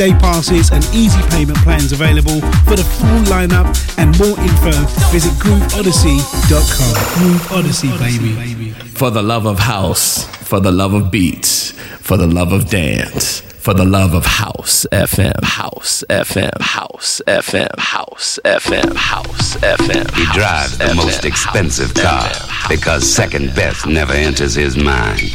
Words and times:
day 0.00 0.12
passes 0.12 0.70
and 0.70 0.82
easy 0.94 1.20
payment 1.28 1.58
plans 1.58 1.92
available. 1.92 2.40
For 2.64 2.74
the 2.74 2.84
full 2.84 3.22
lineup 3.28 3.68
and 3.98 4.18
more 4.18 4.38
info, 4.40 4.72
visit 5.12 5.32
grooveodyssey.com. 5.42 6.94
Groove 7.18 7.52
Odyssey, 7.52 7.90
baby. 7.98 8.70
For 8.94 9.10
the 9.10 9.22
love 9.22 9.44
of 9.44 9.58
house, 9.58 10.24
for 10.48 10.58
the 10.58 10.72
love 10.72 10.94
of 10.94 11.10
beats, 11.10 11.72
for 12.00 12.16
the 12.16 12.26
love 12.26 12.52
of 12.52 12.70
dance 12.70 13.42
for 13.60 13.74
the 13.74 13.84
love 13.84 14.14
of 14.14 14.24
house 14.24 14.86
FM, 14.90 15.44
house 15.44 16.02
FM, 16.08 16.58
house 16.62 17.20
FM, 17.26 17.78
house 17.78 18.38
FM, 18.42 18.96
house 18.96 19.56
FM. 19.56 20.10
He 20.14 20.24
drives 20.32 20.78
the 20.78 20.94
most 20.94 21.26
expensive 21.26 21.92
car 21.92 22.30
because 22.70 23.06
second 23.06 23.54
best 23.54 23.86
never 23.86 24.14
enters 24.14 24.54
his 24.54 24.78
mind. 24.78 25.30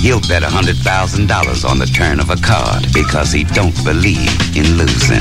He'll 0.00 0.20
bet 0.20 0.42
$100,000 0.42 1.68
on 1.68 1.78
the 1.78 1.84
turn 1.84 2.20
of 2.20 2.30
a 2.30 2.36
card 2.36 2.86
because 2.94 3.32
he 3.32 3.44
don't 3.44 3.76
believe 3.84 4.32
in 4.56 4.78
losing. 4.78 5.20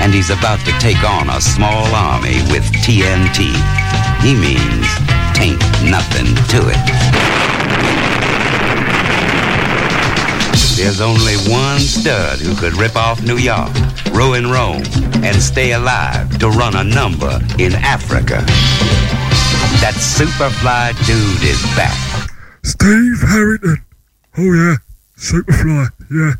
And 0.00 0.14
he's 0.14 0.30
about 0.30 0.64
to 0.64 0.72
take 0.80 1.04
on 1.04 1.28
a 1.28 1.42
small 1.42 1.84
army 1.94 2.40
with 2.48 2.64
TNT. 2.80 3.52
He 4.24 4.32
means 4.32 4.88
tain't 5.36 5.60
nothing 5.84 6.32
to 6.48 6.72
it. 6.72 6.80
There's 10.80 11.02
only 11.02 11.36
one 11.52 11.80
stud 11.80 12.38
who 12.38 12.56
could 12.56 12.72
rip 12.80 12.96
off 12.96 13.20
New 13.22 13.36
York, 13.36 13.68
ruin 14.12 14.50
Rome, 14.50 14.84
and 15.22 15.36
stay 15.36 15.72
alive 15.72 16.38
to 16.38 16.48
run 16.48 16.76
a 16.76 16.84
number 16.84 17.38
in 17.58 17.74
Africa. 17.74 18.42
That 19.84 19.92
superfly 20.00 20.96
dude 21.06 21.42
is 21.44 21.62
back. 21.76 22.39
Steve 22.62 23.20
Harrington. 23.22 23.84
Oh 24.38 24.52
yeah, 24.52 24.76
Superfly, 25.16 25.88
yeah. 26.10 26.34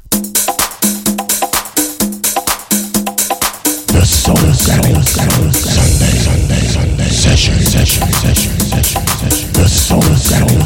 The 3.88 4.04
Soul 4.04 4.36
Sunday, 4.36 5.00
Sunday, 5.02 5.50
Sunday, 5.50 6.64
Sunday, 6.68 7.08
session, 7.08 7.58
session, 7.58 8.06
session, 8.12 8.52
session, 8.60 9.06
session. 9.06 9.52
The 9.52 9.68
Soul 9.68 10.02
Sunday, 10.02 10.64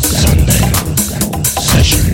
Sunday, 0.00 0.64
session. 1.60 2.04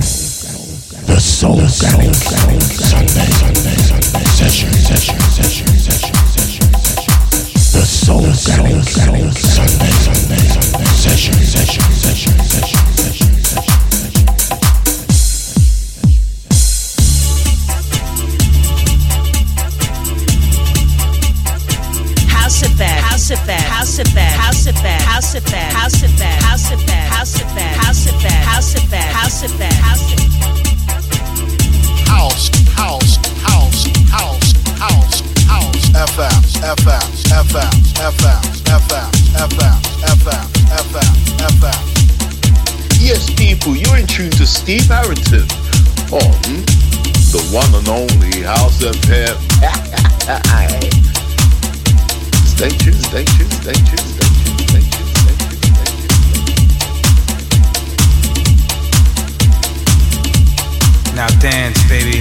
The 1.06 1.20
Soul 1.20 1.60
Sunday, 1.68 2.12
Sunday, 2.12 2.60
Sunday, 2.70 3.30
Sunday, 3.30 4.24
session, 4.34 4.72
session, 4.72 5.18
session, 5.30 5.66
session, 5.78 6.16
session. 6.34 7.16
The 7.72 7.84
Soul 7.86 8.32
Sunday, 8.32 8.82
Sunday, 8.82 9.30
Sunday, 9.30 9.90
Sunday, 9.90 10.84
session, 11.00 11.34
session, 11.34 11.82
session, 11.92 12.38
session, 12.44 12.79
effect, 23.30 23.62
house 23.62 23.98
effect, 23.98 24.32
house 24.36 24.66
effect, 24.66 25.02
house 25.02 25.34
effect, 25.34 25.72
house 25.74 26.02
effect, 26.02 26.42
house 26.42 26.70
effect, 26.70 27.12
house 27.12 27.40
effect, 27.40 27.76
house 27.76 28.06
effect, 28.06 28.44
house 28.46 28.74
effect, 28.74 28.74
house 28.74 28.74
effect, 28.74 29.12
house 29.12 29.42
effect, 29.42 29.74
house 29.74 30.12
effect 30.12 30.50
house, 32.20 32.50
house, 32.74 33.16
house, 33.40 33.86
house, 34.10 34.52
house, 34.78 35.20
house. 35.46 35.90
FM, 35.94 36.40
FM, 36.76 37.06
FM, 37.46 37.70
FM, 38.10 38.40
FM, 38.66 39.10
FM, 39.48 39.78
FM, 40.04 40.44
FM, 40.84 41.14
FM. 41.54 41.80
Yes, 43.00 43.30
people, 43.34 43.76
you're 43.76 43.96
in 43.96 44.06
tune 44.06 44.30
to 44.32 44.46
Steve 44.46 44.86
Harrington 44.86 45.46
on 46.10 46.40
the 47.32 47.40
one 47.52 47.72
and 47.74 47.88
only 47.88 48.42
House 48.42 48.82
FM. 48.82 49.38
Now 52.60 52.68
dance, 61.40 61.80
baby, 61.88 62.20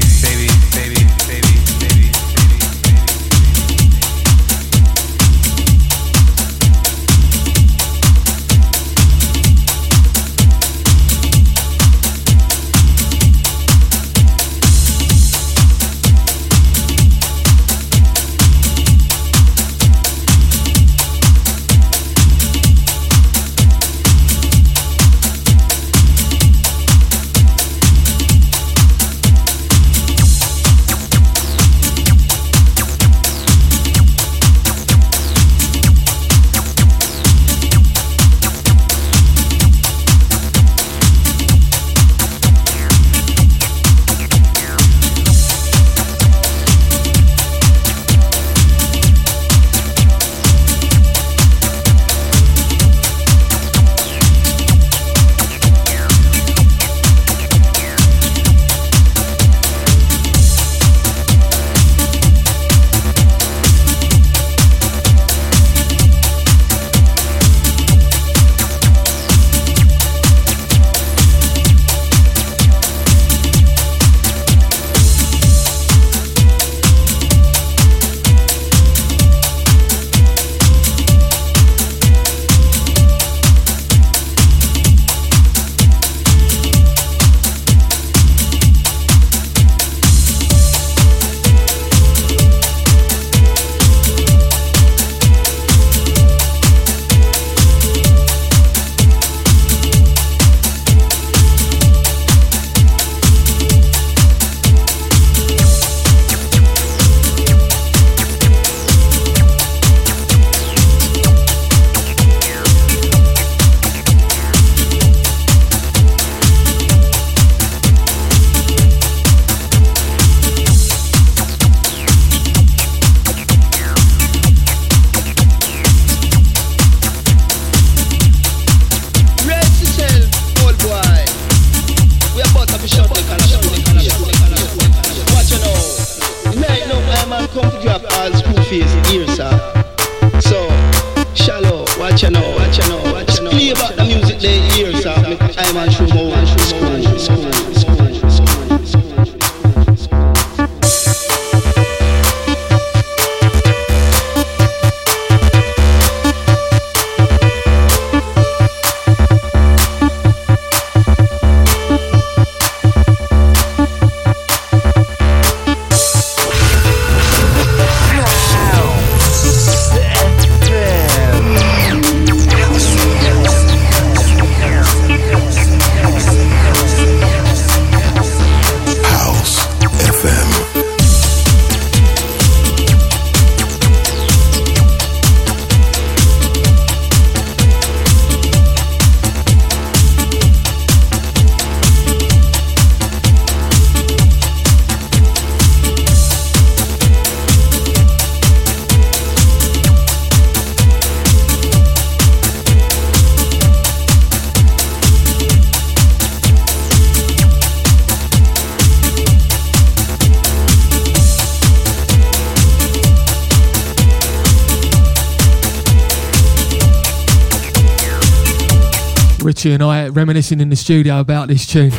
I 220.10 220.12
reminiscing 220.12 220.60
in 220.60 220.70
the 220.70 220.76
studio 220.76 221.20
about 221.20 221.50
this 221.50 221.68
tune, 221.68 221.92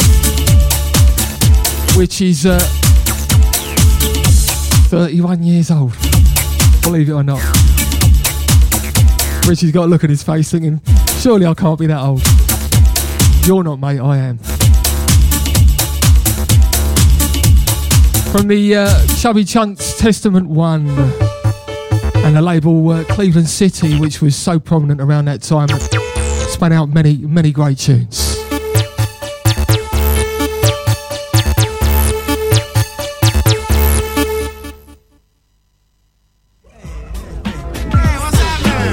which 1.97 2.21
is 2.21 2.45
uh, 2.45 2.59
31 4.89 5.45
years 5.45 5.71
old. 5.71 5.93
Believe 6.83 7.09
it 7.09 7.13
or 7.13 7.23
not. 7.23 7.39
Richie's 9.47 9.71
got 9.71 9.85
a 9.85 9.87
look 9.87 10.03
at 10.03 10.11
his 10.11 10.25
face 10.25 10.51
thinking, 10.51 10.81
surely 11.21 11.47
I 11.47 11.55
can't 11.55 11.79
be 11.79 11.87
that 11.87 12.01
old. 12.01 12.23
You're 13.47 13.63
not, 13.63 13.77
mate, 13.77 14.01
I 14.01 14.17
am. 14.17 14.39
From 18.33 18.49
the 18.49 18.75
uh, 18.75 19.07
Chubby 19.19 19.45
Chunks 19.45 19.97
Testament 19.99 20.49
1 20.49 20.89
and 22.25 22.37
the 22.37 22.43
label 22.43 22.89
uh, 22.91 23.05
Cleveland 23.05 23.49
City, 23.49 24.01
which 24.01 24.21
was 24.21 24.35
so 24.35 24.59
prominent 24.59 25.01
around 25.01 25.27
that 25.27 25.43
time, 25.43 25.69
spun 26.61 26.73
out 26.73 26.91
many, 26.91 27.17
many 27.17 27.53
great 27.53 27.79
tunes. 27.79 28.37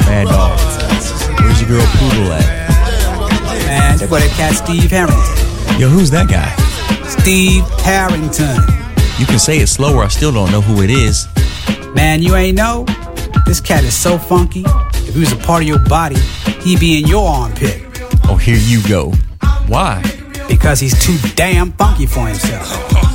Mad 0.05 0.27
dog. 0.29 0.57
Where's 1.41 1.59
your 1.59 1.67
girl 1.67 1.85
Poodle 1.97 2.31
at? 2.31 2.45
Man, 3.65 3.97
they 3.97 4.07
go 4.07 4.15
that 4.15 4.31
cat 4.37 4.55
Steve 4.55 4.89
Harrington. 4.89 5.77
Yo, 5.77 5.89
who's 5.89 6.09
that 6.11 6.29
guy? 6.29 6.49
Steve 7.19 7.65
Harrington. 7.81 8.63
You 9.19 9.25
can 9.25 9.39
say 9.39 9.57
it 9.57 9.67
slower, 9.67 10.03
I 10.03 10.07
still 10.07 10.31
don't 10.31 10.51
know 10.51 10.61
who 10.61 10.83
it 10.83 10.89
is. 10.89 11.27
Man, 11.93 12.23
you 12.23 12.37
ain't 12.37 12.55
know? 12.55 12.85
This 13.45 13.59
cat 13.59 13.83
is 13.83 13.93
so 13.93 14.17
funky. 14.17 14.63
If 14.93 15.15
he 15.15 15.19
was 15.19 15.33
a 15.33 15.35
part 15.35 15.63
of 15.63 15.67
your 15.67 15.79
body, 15.79 16.15
he'd 16.61 16.79
be 16.79 16.99
in 16.99 17.07
your 17.07 17.29
armpit. 17.29 17.81
Oh, 18.25 18.35
here 18.35 18.57
you 18.57 18.81
go. 18.87 19.11
Why? 19.67 20.03
Because 20.47 20.79
he's 20.79 20.97
too 21.03 21.17
damn 21.35 21.71
funky 21.73 22.05
for 22.05 22.27
himself. 22.27 22.67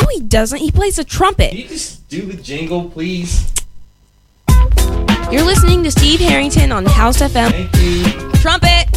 No, 0.00 0.06
he 0.12 0.20
doesn't. 0.20 0.58
He 0.58 0.70
plays 0.70 0.98
a 0.98 1.04
trumpet. 1.04 1.50
Can 1.50 1.58
you 1.58 1.68
just 1.68 2.08
do 2.08 2.22
the 2.22 2.40
jingle, 2.40 2.90
please? 2.90 3.52
You're 5.30 5.42
listening 5.44 5.82
to 5.84 5.90
Steve 5.90 6.20
Harrington 6.20 6.72
on 6.72 6.84
House 6.86 7.18
FM. 7.18 7.50
Thank 7.50 7.76
you. 7.76 8.30
Trumpet. 8.40 8.93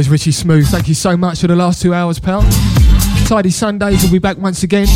So 0.00 0.04
there 0.04 0.08
we 0.08 0.08
go, 0.08 0.12
Richie 0.12 0.32
Smooth. 0.32 0.66
Thank 0.68 0.88
you 0.88 0.94
so 0.94 1.14
much 1.14 1.42
for 1.42 1.46
the 1.46 1.56
last 1.56 1.82
two 1.82 1.92
hours, 1.92 2.18
pal. 2.18 2.40
Tidy 3.26 3.50
Sundays 3.50 4.02
will 4.02 4.10
be 4.10 4.18
back 4.18 4.38
once 4.38 4.62
again. 4.62 4.86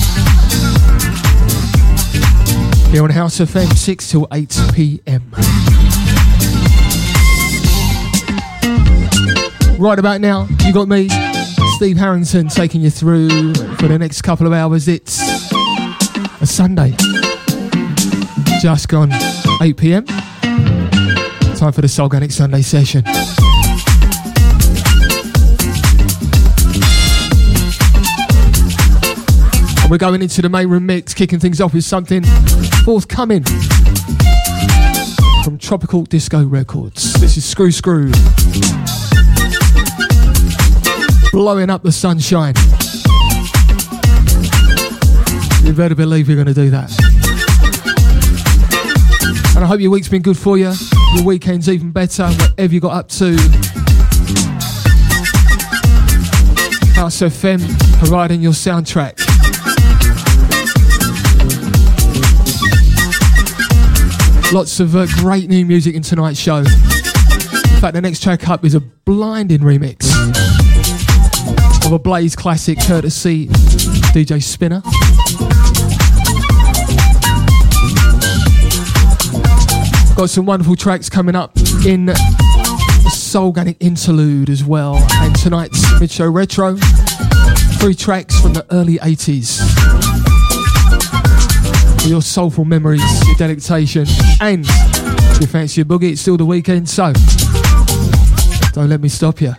Here 2.90 3.02
on 3.02 3.10
House 3.10 3.38
FM, 3.38 3.70
6 3.70 4.10
till 4.10 4.26
8 4.32 4.58
pm. 4.72 5.30
Right 9.78 9.98
about 9.98 10.22
now, 10.22 10.48
you 10.64 10.72
got 10.72 10.88
me, 10.88 11.10
Steve 11.76 11.98
Harrington, 11.98 12.48
taking 12.48 12.80
you 12.80 12.88
through 12.88 13.52
for 13.74 13.88
the 13.88 13.98
next 13.98 14.22
couple 14.22 14.46
of 14.46 14.54
hours. 14.54 14.88
It's 14.88 15.20
a 16.40 16.46
Sunday. 16.46 16.94
Just 18.62 18.88
gone 18.88 19.10
8 19.60 19.76
pm. 19.76 20.06
Time 20.06 21.72
for 21.72 21.82
the 21.82 21.88
Soulganic 21.88 22.32
Sunday 22.32 22.62
session. 22.62 23.04
We're 29.94 29.98
going 29.98 30.22
into 30.22 30.42
the 30.42 30.48
main 30.48 30.66
room 30.66 30.86
mix, 30.86 31.14
kicking 31.14 31.38
things 31.38 31.60
off 31.60 31.72
with 31.72 31.84
something 31.84 32.24
forthcoming 32.84 33.44
from 35.44 35.56
Tropical 35.56 36.02
Disco 36.02 36.44
Records. 36.44 37.12
This 37.20 37.36
is 37.36 37.44
Screw 37.44 37.70
Screw. 37.70 38.10
Blowing 41.30 41.70
up 41.70 41.84
the 41.84 41.92
sunshine. 41.92 42.54
You 45.64 45.72
better 45.74 45.94
believe 45.94 46.26
we're 46.26 46.42
going 46.42 46.48
to 46.48 46.54
do 46.54 46.70
that. 46.70 46.90
And 49.54 49.64
I 49.64 49.68
hope 49.68 49.78
your 49.78 49.92
week's 49.92 50.08
been 50.08 50.22
good 50.22 50.36
for 50.36 50.58
you. 50.58 50.72
Your 51.14 51.24
weekend's 51.24 51.68
even 51.68 51.92
better, 51.92 52.26
whatever 52.26 52.74
you 52.74 52.80
got 52.80 52.94
up 52.94 53.08
to. 53.10 53.36
House 56.96 57.20
FM 57.20 57.60
providing 58.00 58.40
your 58.40 58.54
soundtrack. 58.54 59.33
Lots 64.52 64.78
of 64.78 64.94
uh, 64.94 65.06
great 65.16 65.48
new 65.48 65.64
music 65.66 65.94
in 65.94 66.02
tonight's 66.02 66.38
show. 66.38 66.58
In 66.58 66.64
fact, 67.80 67.94
the 67.94 68.00
next 68.00 68.22
track 68.22 68.48
up 68.48 68.64
is 68.64 68.74
a 68.74 68.80
blinding 68.80 69.60
remix 69.60 70.10
of 71.84 71.92
a 71.92 71.98
Blaze 71.98 72.36
classic 72.36 72.78
courtesy 72.80 73.48
DJ 73.48 74.42
Spinner. 74.42 74.80
Got 80.14 80.30
some 80.30 80.46
wonderful 80.46 80.76
tracks 80.76 81.08
coming 81.08 81.34
up 81.34 81.56
in 81.84 82.06
Soulganic 83.10 83.76
Interlude 83.80 84.50
as 84.50 84.62
well. 84.62 84.96
And 85.14 85.34
tonight's 85.34 86.00
mid 86.00 86.10
show 86.10 86.30
retro, 86.30 86.76
three 87.80 87.94
tracks 87.94 88.40
from 88.40 88.52
the 88.52 88.64
early 88.70 88.98
80s 88.98 90.23
for 92.04 92.10
your 92.10 92.20
soulful 92.20 92.66
memories, 92.66 93.00
your 93.26 93.34
delectation, 93.36 94.04
and 94.42 94.66
if 94.68 95.40
you 95.40 95.46
fancy 95.46 95.80
a 95.80 95.86
boogie, 95.86 96.12
it's 96.12 96.20
still 96.20 96.36
the 96.36 96.44
weekend, 96.44 96.86
so 96.86 97.14
don't 98.72 98.90
let 98.90 99.00
me 99.00 99.08
stop 99.08 99.40
you. 99.40 99.54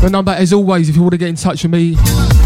The 0.00 0.08
number, 0.10 0.32
as 0.32 0.54
always, 0.54 0.88
if 0.88 0.96
you 0.96 1.02
want 1.02 1.12
to 1.12 1.18
get 1.18 1.28
in 1.28 1.36
touch 1.36 1.62
with 1.62 1.72
me 1.72 1.98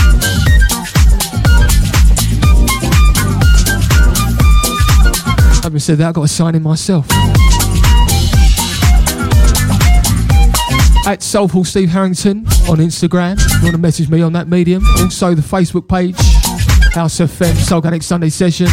Having 5.63 5.81
said 5.81 5.99
that, 5.99 6.09
I've 6.09 6.15
got 6.15 6.23
to 6.23 6.29
sign 6.29 6.55
in 6.55 6.63
myself. 6.63 7.09
At 11.07 11.23
Soulful 11.23 11.65
Steve 11.65 11.89
Harrington 11.89 12.39
on 12.69 12.79
Instagram. 12.79 13.37
If 13.39 13.59
you 13.59 13.63
want 13.63 13.77
to 13.77 13.79
message 13.81 14.09
me 14.11 14.23
on 14.23 14.33
that 14.33 14.49
medium. 14.49 14.85
Also 14.99 15.35
the 15.35 15.43
Facebook 15.43 15.89
page, 15.89 16.17
House 16.95 17.21
FM 17.21 17.55
Soulganic 17.55 18.03
Sunday 18.03 18.29
Session. 18.29 18.67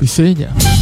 Be 0.00 0.06
seeing 0.06 0.38
ya. 0.38 0.73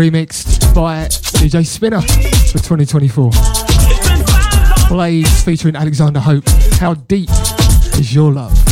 Remixed 0.00 0.74
by 0.74 1.04
DJ 1.08 1.66
Spinner 1.66 2.00
for 2.00 2.58
2024. 2.58 3.30
Blaze 4.88 5.44
featuring 5.44 5.76
Alexander 5.76 6.20
Hope. 6.20 6.48
How 6.78 6.94
deep 6.94 7.28
is 7.98 8.14
your 8.14 8.32
love? 8.32 8.69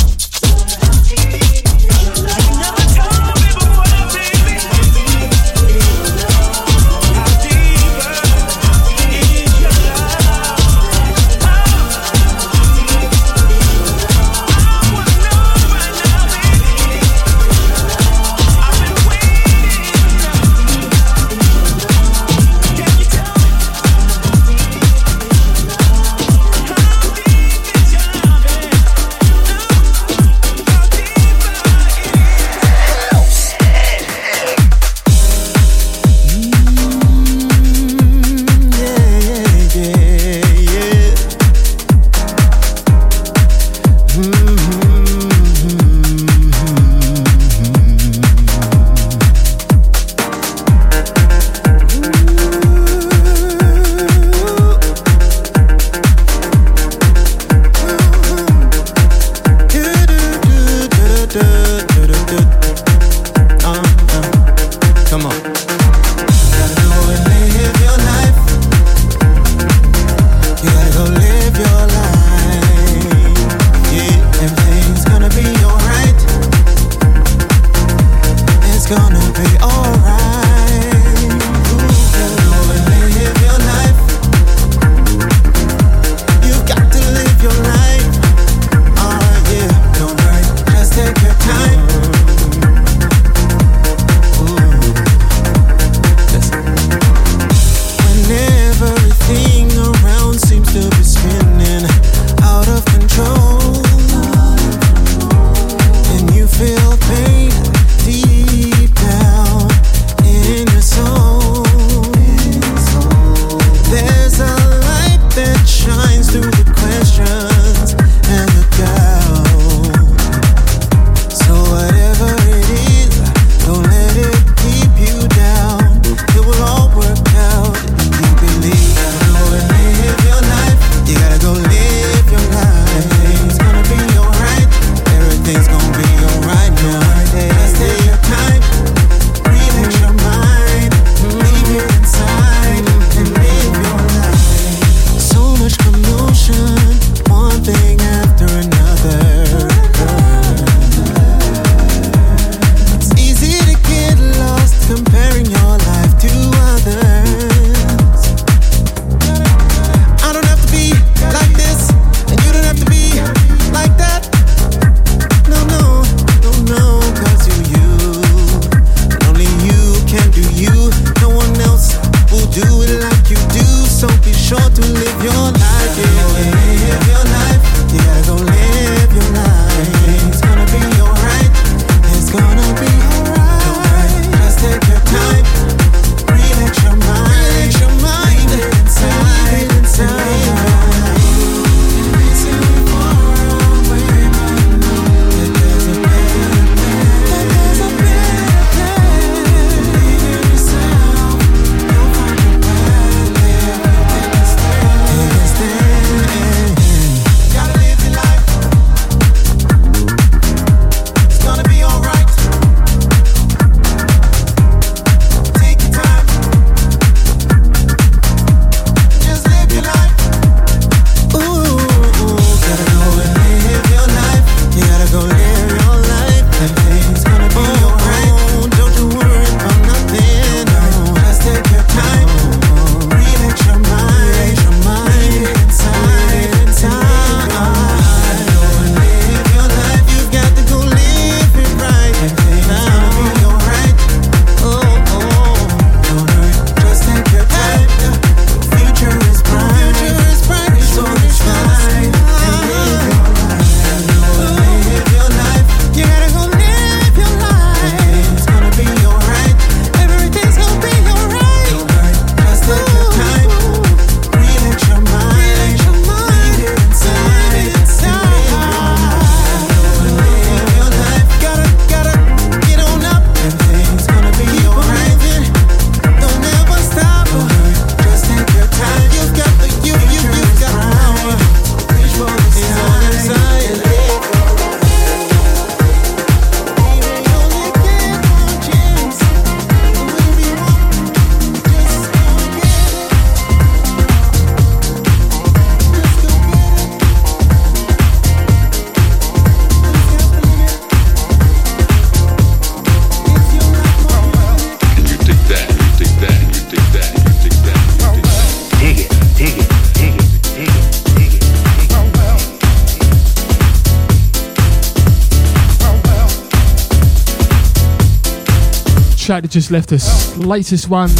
Track 319.28 319.42
that 319.42 319.50
just 319.50 319.70
left 319.70 319.92
us. 319.92 320.34
Latest 320.38 320.88
one 320.88 321.10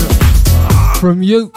from 0.99 1.21
Ukes. 1.21 1.53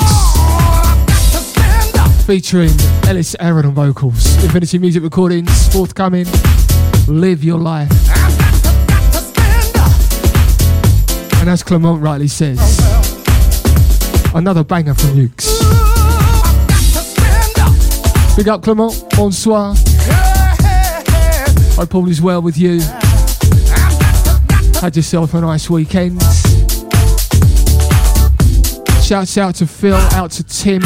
Featuring 2.25 2.71
Ellis 3.07 3.37
Aaron 3.39 3.67
on 3.67 3.73
vocals. 3.73 4.43
Infinity 4.43 4.77
Music 4.77 5.01
Recordings, 5.01 5.71
forthcoming. 5.71 6.25
Live 7.07 7.41
your 7.41 7.57
life. 7.57 7.89
And 11.39 11.49
as 11.49 11.63
Clement 11.63 12.01
rightly 12.01 12.27
says, 12.27 12.59
another 14.35 14.65
banger 14.65 14.93
from 14.93 15.11
Ukes. 15.11 15.47
Big 18.35 18.49
up 18.49 18.61
Clement, 18.61 19.05
bonsoir. 19.11 19.73
Hope 21.77 21.95
all 21.95 22.09
is 22.09 22.21
well 22.21 22.41
with 22.41 22.57
you. 22.57 22.81
Had 24.81 24.95
yourself 24.95 25.35
a 25.35 25.41
nice 25.41 25.69
weekend. 25.69 26.19
Shouts 29.03 29.37
out 29.37 29.53
to 29.55 29.67
Phil, 29.67 29.93
out 29.93 30.31
to 30.31 30.43
Tim. 30.43 30.81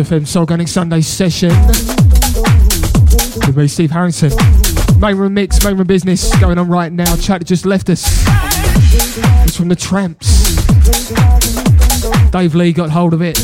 FM 0.00 0.22
Soulganic 0.22 0.68
Sunday 0.68 1.02
session 1.02 1.50
with 3.46 3.56
me, 3.56 3.68
Steve 3.68 3.90
Harrington. 3.90 4.30
Main 4.98 5.16
room 5.16 5.34
mix, 5.34 5.62
main 5.62 5.76
room 5.76 5.86
business 5.86 6.34
going 6.38 6.56
on 6.56 6.68
right 6.68 6.90
now. 6.90 7.16
Chat 7.16 7.44
just 7.44 7.66
left 7.66 7.90
us. 7.90 8.04
It's 9.44 9.56
from 9.56 9.68
the 9.68 9.76
Trammps. 9.76 10.30
Dave 12.30 12.54
Lee 12.54 12.72
got 12.72 12.88
hold 12.90 13.12
of 13.12 13.20
it, 13.20 13.36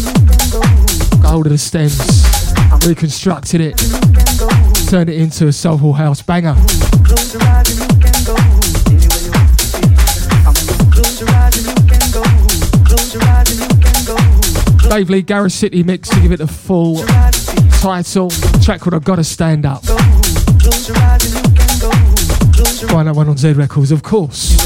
got 1.22 1.30
hold 1.30 1.46
of 1.46 1.52
the 1.52 1.58
stems, 1.58 1.98
reconstructed 2.86 3.60
it, 3.60 3.76
turned 4.88 5.10
it 5.10 5.20
into 5.20 5.48
a 5.48 5.52
soulful 5.52 5.92
house 5.92 6.22
banger. 6.22 6.54
Dave 14.96 15.10
Lee 15.10 15.20
Garage 15.20 15.52
City 15.52 15.82
mix 15.82 16.08
to 16.08 16.18
give 16.22 16.32
it 16.32 16.38
the 16.38 16.46
full 16.46 17.04
title. 17.82 18.30
Track 18.62 18.80
called 18.80 18.94
I've 18.94 19.04
Gotta 19.04 19.24
Stand 19.24 19.66
Up. 19.66 19.84
Find 22.88 23.06
that 23.06 23.12
one 23.14 23.28
on 23.28 23.36
Z 23.36 23.52
Records, 23.52 23.92
of 23.92 24.02
course. 24.02 24.56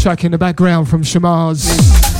Track 0.00 0.22
in 0.22 0.30
the 0.30 0.38
background 0.38 0.88
from 0.88 1.02
Shamars. 1.02 2.11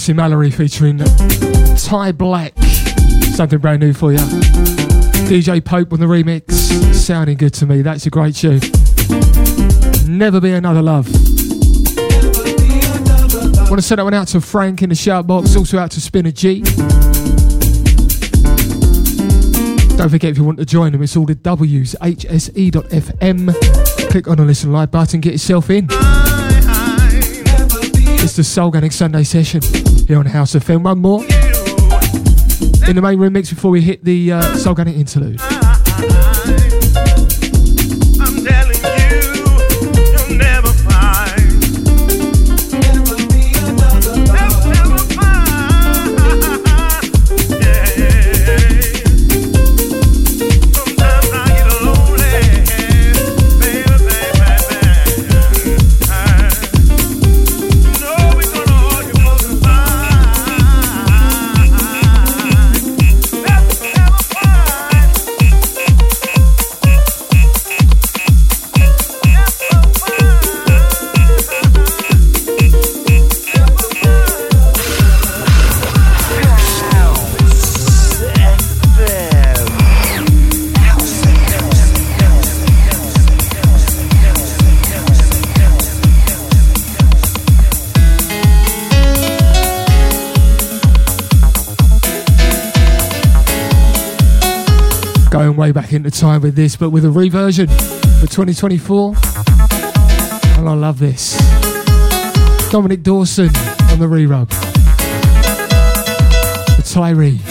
Stacey 0.00 0.14
Mallory 0.14 0.50
featuring 0.50 0.96
Ty 1.76 2.12
Black. 2.12 2.54
Something 3.34 3.58
brand 3.58 3.80
new 3.80 3.92
for 3.92 4.12
you. 4.12 4.18
DJ 5.28 5.62
Pope 5.62 5.92
on 5.92 6.00
the 6.00 6.06
remix. 6.06 6.50
Sounding 6.94 7.36
good 7.36 7.52
to 7.52 7.66
me. 7.66 7.82
That's 7.82 8.06
a 8.06 8.10
great 8.10 8.34
tune. 8.34 8.60
Never 10.06 10.40
Be 10.40 10.52
Another 10.52 10.80
Love. 10.80 11.06
Want 13.68 13.76
to 13.76 13.82
send 13.82 13.98
that 13.98 14.04
one 14.04 14.14
out 14.14 14.28
to 14.28 14.40
Frank 14.40 14.80
in 14.80 14.88
the 14.88 14.94
shout 14.94 15.26
box. 15.26 15.54
Also 15.54 15.76
out 15.76 15.90
to 15.90 16.00
Spinner 16.00 16.30
G. 16.30 16.62
Don't 19.98 20.08
forget 20.08 20.30
if 20.30 20.38
you 20.38 20.44
want 20.44 20.60
to 20.60 20.64
join 20.64 20.92
them, 20.92 21.02
it's 21.02 21.14
all 21.14 21.26
the 21.26 21.34
W's, 21.34 21.94
hse.fm. 22.00 23.54
Click 24.10 24.28
on 24.28 24.38
the 24.38 24.44
listen 24.46 24.72
live 24.72 24.90
button, 24.90 25.20
get 25.20 25.32
yourself 25.32 25.68
in. 25.68 25.88
It's 28.22 28.36
the 28.36 28.42
Soulganic 28.42 28.94
Sunday 28.94 29.24
session 29.24 29.89
here 30.10 30.18
on 30.18 30.26
House 30.26 30.56
FM. 30.56 30.82
One 30.82 30.98
more 30.98 31.22
in 32.88 32.96
the 32.96 33.00
main 33.00 33.16
room 33.20 33.32
mix 33.34 33.48
before 33.50 33.70
we 33.70 33.80
hit 33.80 34.02
the 34.02 34.32
uh, 34.32 34.42
Soulganic 34.56 34.96
interlude. 34.96 35.59
Back 95.90 95.96
into 95.96 96.10
time 96.10 96.40
with 96.40 96.54
this, 96.54 96.76
but 96.76 96.90
with 96.90 97.04
a 97.04 97.10
reversion 97.10 97.66
for 97.66 98.28
2024. 98.28 99.12
And 100.56 100.68
I 100.68 100.74
love 100.74 101.00
this. 101.00 101.36
Dominic 102.70 103.02
Dawson 103.02 103.50
on 103.90 103.98
the 103.98 104.06
re-rub. 104.06 104.48
The 106.76 106.82
Tyree. 106.88 107.49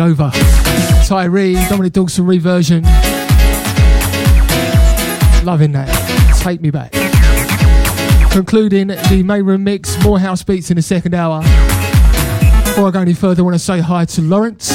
It 0.00 0.02
over. 0.02 0.30
Tyree, 1.06 1.54
Dominic 1.68 1.92
Dawson 1.92 2.26
reversion. 2.26 2.82
Loving 5.44 5.72
that. 5.72 5.88
Take 6.40 6.60
me 6.60 6.70
back. 6.70 6.92
Concluding 8.32 8.88
the 8.88 9.22
main 9.24 9.44
room 9.44 9.64
mix, 9.64 10.02
more 10.04 10.18
house 10.18 10.42
beats 10.42 10.70
in 10.70 10.76
the 10.76 10.82
second 10.82 11.14
hour. 11.14 11.40
Before 12.64 12.88
I 12.88 12.90
go 12.92 13.00
any 13.00 13.14
further, 13.14 13.42
I 13.42 13.44
want 13.44 13.54
to 13.54 13.58
say 13.58 13.80
hi 13.80 14.04
to 14.04 14.22
Lawrence. 14.22 14.70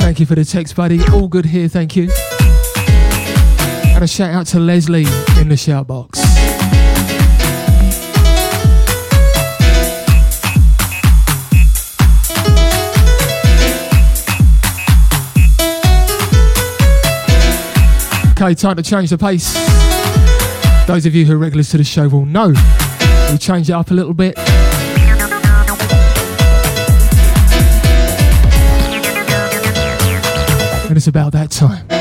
Thank 0.00 0.20
you 0.20 0.26
for 0.26 0.34
the 0.34 0.44
text, 0.44 0.76
buddy. 0.76 1.00
All 1.12 1.28
good 1.28 1.46
here, 1.46 1.68
thank 1.68 1.96
you. 1.96 2.10
And 3.94 4.04
a 4.04 4.08
shout 4.08 4.34
out 4.34 4.46
to 4.48 4.60
Leslie 4.60 5.06
in 5.40 5.48
the 5.48 5.56
shout 5.56 5.86
box. 5.86 6.03
Okay, 18.44 18.54
time 18.54 18.76
to 18.76 18.82
change 18.82 19.08
the 19.08 19.16
pace. 19.16 19.54
Those 20.86 21.06
of 21.06 21.14
you 21.14 21.24
who 21.24 21.32
are 21.32 21.38
regulars 21.38 21.70
to 21.70 21.78
the 21.78 21.84
show 21.84 22.08
will 22.08 22.26
know 22.26 22.48
we 23.32 23.38
change 23.38 23.70
it 23.70 23.72
up 23.72 23.90
a 23.90 23.94
little 23.94 24.12
bit. 24.12 24.36
And 30.86 30.94
it's 30.94 31.06
about 31.06 31.32
that 31.32 31.50
time. 31.52 31.93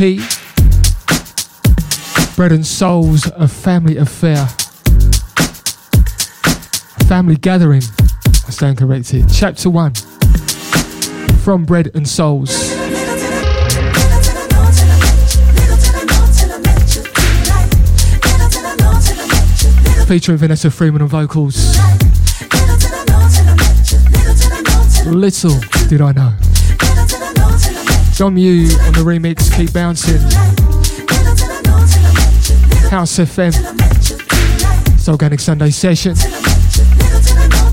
Bread 0.00 0.18
and 2.52 2.66
Souls, 2.66 3.30
a 3.36 3.46
family 3.46 3.98
affair. 3.98 4.46
Family 7.06 7.36
gathering, 7.36 7.82
I 8.46 8.50
stand 8.50 8.78
corrected. 8.78 9.26
Chapter 9.30 9.68
1 9.68 9.92
from 11.44 11.66
Bread 11.66 11.90
and 11.94 12.08
Souls. 12.08 12.48
Featuring 20.08 20.38
Vanessa 20.38 20.70
Freeman 20.70 21.02
on 21.02 21.08
vocals. 21.08 21.76
Little 25.04 25.60
did 25.88 26.00
I 26.00 26.12
know. 26.12 26.39
Dom 28.20 28.36
U 28.36 28.64
on 28.82 28.92
the 28.92 29.00
remix, 29.02 29.50
keep 29.56 29.72
bouncing. 29.72 30.20
House 32.90 33.18
FM, 33.18 33.50
Soulganic 34.98 35.40
Sunday 35.40 35.70
session 35.70 36.14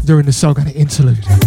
during 0.06 0.26
the 0.26 0.32
Soulganic 0.32 0.74
interlude. 0.74 1.47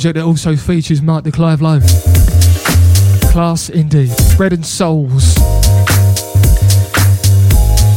Project 0.00 0.14
that 0.14 0.24
also 0.24 0.56
features 0.56 1.02
Mark 1.02 1.24
de 1.24 1.30
Clive 1.30 1.60
Lowe. 1.60 1.78
Class 3.30 3.68
indeed. 3.68 4.10
Bread 4.34 4.54
and 4.54 4.64
Souls. 4.64 5.34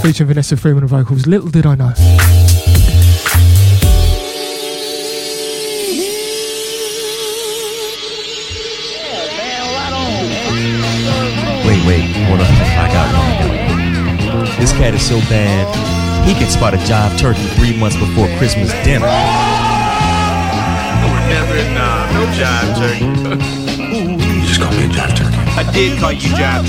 Featuring 0.01 0.27
Vanessa 0.27 0.57
Freeman 0.57 0.83
on 0.83 0.89
vocals. 0.89 1.25
Little 1.27 1.47
did 1.47 1.65
I 1.65 1.75
know. 1.75 1.93
Wait, 11.65 11.85
wait, 11.87 12.03
hold. 12.27 12.41
I 12.41 12.89
got 12.91 13.07
one. 14.35 14.59
This 14.59 14.73
cat 14.73 14.93
is 14.93 15.07
so 15.07 15.19
bad, 15.29 16.27
he 16.27 16.33
can 16.33 16.49
spot 16.49 16.73
a 16.73 16.77
jive 16.79 17.17
turkey 17.17 17.45
three 17.55 17.79
months 17.79 17.95
before 17.95 18.27
Christmas 18.37 18.73
dinner. 18.83 19.62
Never, 21.43 21.73
nah, 21.73 22.07
uh, 22.07 22.13
no 22.13 22.21
jive 22.37 22.71
turkey. 22.79 23.03
you 24.23 24.41
just 24.47 24.61
call 24.61 24.71
me 24.71 24.85
a 24.85 24.87
jive 24.87 25.13
turkey. 25.13 25.35
I 25.59 25.63
did 25.73 25.99
call 25.99 26.13
you 26.13 26.29
jive 26.39 26.63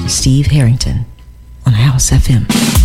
turkey. 0.00 0.08
Steve 0.08 0.46
Harrington 0.46 1.06
on 1.66 1.72
House 1.72 2.10
FM. 2.10 2.79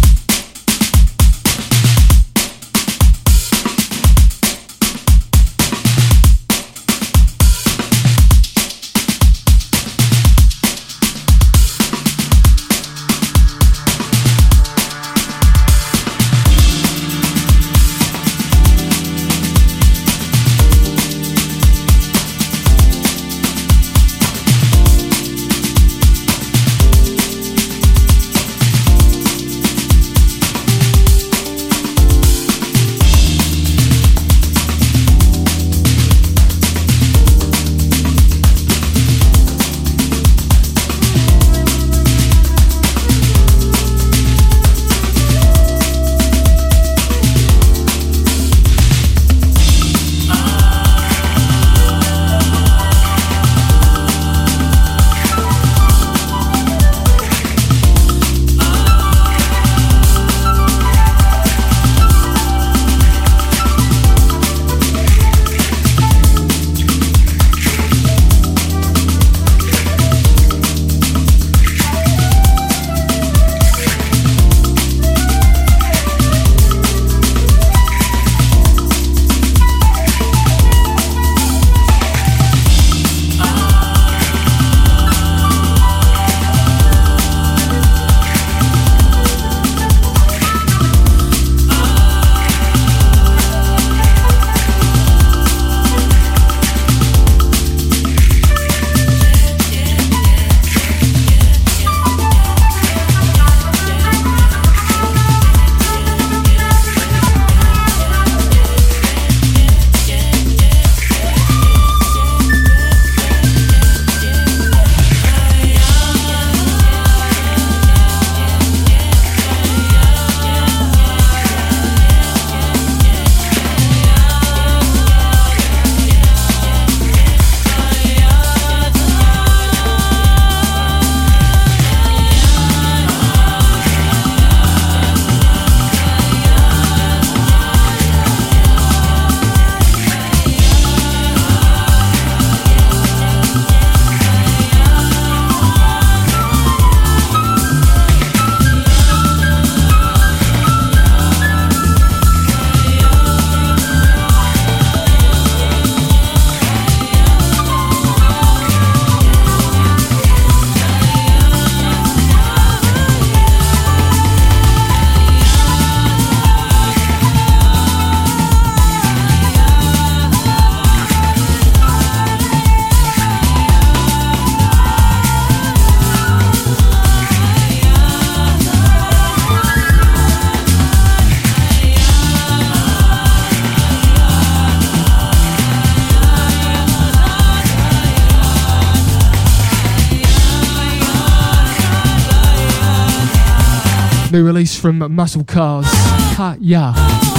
New 194.36 194.45
release 194.45 194.77
from 194.77 194.97
Muscle 195.15 195.45
Cars. 195.45 195.86
Ha 195.88 196.57
Ya, 196.59 196.93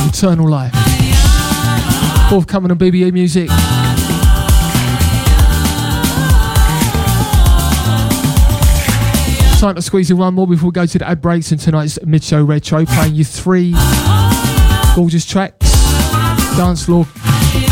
Eternal 0.09 0.49
Life. 0.49 0.72
Forthcoming 2.30 2.70
on 2.70 2.78
BBE 2.78 3.12
Music. 3.12 3.51
Time 9.61 9.74
to 9.74 9.82
squeeze 9.82 10.11
in 10.11 10.16
one 10.16 10.32
more 10.32 10.47
before 10.47 10.70
we 10.70 10.72
go 10.72 10.86
to 10.86 10.99
the 10.99 11.07
ad 11.07 11.20
breaks 11.20 11.53
and 11.53 11.61
tonight's 11.61 12.03
mid 12.07 12.24
show 12.24 12.42
retro. 12.42 12.86
Playing 12.86 13.14
you 13.14 13.24
three 13.24 13.74
gorgeous 14.94 15.26
tracks, 15.26 15.70
dance 16.57 16.86
floor 16.86 17.07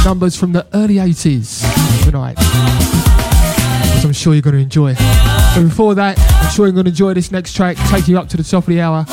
numbers 0.04 0.36
from 0.36 0.52
the 0.52 0.66
early 0.74 0.96
80s 0.96 1.64
tonight. 2.04 2.36
Which 3.94 4.04
I'm 4.04 4.12
sure 4.12 4.34
you're 4.34 4.42
going 4.42 4.56
to 4.56 4.60
enjoy. 4.60 4.94
But 5.54 5.62
before 5.62 5.94
that, 5.94 6.18
I'm 6.18 6.50
sure 6.50 6.66
you're 6.66 6.72
going 6.72 6.86
to 6.86 6.90
enjoy 6.90 7.14
this 7.14 7.30
next 7.30 7.54
track, 7.54 7.76
taking 7.88 8.14
you 8.14 8.18
up 8.18 8.28
to 8.30 8.36
the 8.36 8.42
top 8.42 8.64
of 8.64 8.66
the 8.66 8.80
hour. 8.80 9.06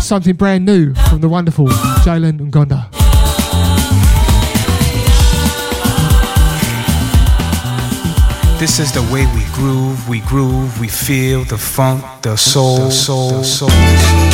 Something 0.00 0.34
brand 0.34 0.64
new 0.64 0.94
from 0.94 1.20
the 1.20 1.28
wonderful 1.28 1.68
Jalen 2.02 2.50
Ngonda. 2.50 2.90
This 8.58 8.80
is 8.80 8.92
the 8.92 9.02
way 9.14 9.26
we 9.34 9.44
groove, 9.54 10.08
we 10.08 10.20
groove, 10.22 10.80
we 10.80 10.88
feel 10.88 11.44
the 11.44 11.56
funk, 11.56 12.04
the 12.22 12.36
soul, 12.36 12.78
the 12.78 12.90
soul, 12.90 13.30
the 13.30 13.44
soul. 13.44 13.70
Each 13.70 14.29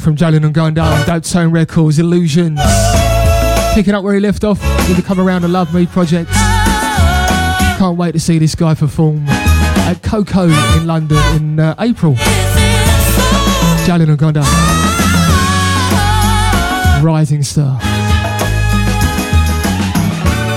from 0.00 0.16
Jalen 0.16 0.50
Ngonda 0.52 0.82
on 0.82 1.06
Dope 1.06 1.24
Tone 1.24 1.52
Records, 1.52 1.98
Illusions. 1.98 2.58
Picking 3.74 3.94
up 3.94 4.02
where 4.02 4.14
he 4.14 4.20
left 4.20 4.44
off 4.44 4.60
with 4.88 4.96
the 4.96 5.02
Come 5.02 5.20
Around 5.20 5.44
and 5.44 5.52
Love 5.52 5.74
Me 5.74 5.86
project. 5.86 6.30
Can't 7.78 7.96
wait 7.98 8.12
to 8.12 8.20
see 8.20 8.38
this 8.38 8.54
guy 8.54 8.74
perform 8.74 9.26
at 9.28 10.00
KOKO 10.02 10.78
in 10.78 10.86
London 10.86 11.18
in 11.36 11.60
uh, 11.60 11.74
April. 11.78 12.14
Jalen 13.84 14.16
Ngonda. 14.16 14.42
Rising 17.02 17.42
Star. 17.42 17.78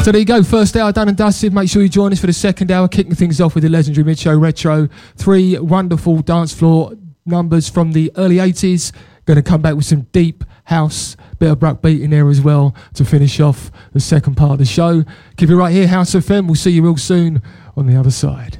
So 0.04 0.12
there 0.12 0.20
you 0.20 0.26
go, 0.26 0.44
first 0.44 0.76
hour 0.76 0.92
done 0.92 1.10
and 1.10 1.18
dusted. 1.18 1.54
Make 1.54 1.70
sure 1.70 1.82
you 1.82 1.90
join 1.90 2.12
us 2.14 2.20
for 2.20 2.28
the 2.28 2.34
second 2.34 2.72
hour, 2.72 2.88
kicking 2.88 3.16
things 3.16 3.42
off 3.42 3.56
with 3.56 3.64
the 3.64 3.70
legendary 3.70 4.04
Mid 4.04 4.20
Show 4.20 4.38
Retro. 4.38 4.88
Three 5.16 5.58
wonderful 5.60 6.22
dance 6.22 6.54
floor 6.54 6.94
numbers 7.26 7.70
from 7.70 7.94
the 7.94 8.12
early 8.18 8.36
80s. 8.36 8.92
Going 9.26 9.36
to 9.36 9.42
come 9.42 9.62
back 9.62 9.76
with 9.76 9.86
some 9.86 10.02
deep 10.12 10.44
house, 10.66 11.16
bit 11.40 11.52
of 11.52 11.60
bruk 11.60 11.82
beat 11.82 12.02
in 12.02 12.10
there 12.10 12.30
as 12.30 12.42
well 12.42 12.76
to 12.96 13.06
finish 13.06 13.40
off 13.40 13.72
the 13.94 14.00
second 14.00 14.36
part 14.36 14.54
of 14.54 14.58
the 14.60 14.66
show. 14.66 15.04
Keep 15.38 15.50
it 15.50 15.56
right 15.56 15.72
here, 15.72 15.88
House 15.88 16.14
of 16.16 16.26
FM. 16.26 16.46
We'll 16.46 16.56
see 16.56 16.72
you 16.72 16.84
real 16.84 16.98
soon 16.98 17.42
on 17.78 17.88
the 17.88 17.96
other 17.96 18.12
side. 18.12 18.60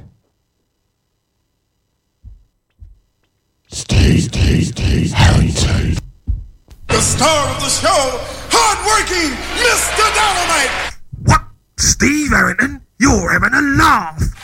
Steve, 3.68 4.22
Steve, 4.22 4.66
Steve 4.66 5.12
Harrington. 5.12 5.96
The 6.88 7.00
star 7.00 7.48
of 7.54 7.60
the 7.60 7.68
show, 7.68 8.20
hardworking 8.50 9.34
Mr. 9.58 10.06
Dynamite. 10.14 10.94
What? 11.24 11.42
Steve 11.76 12.30
Harrington, 12.30 12.82
you're 12.98 13.32
having 13.32 13.52
a 13.52 13.62
laugh. 13.76 14.43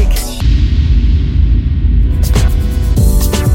week. 0.05 0.41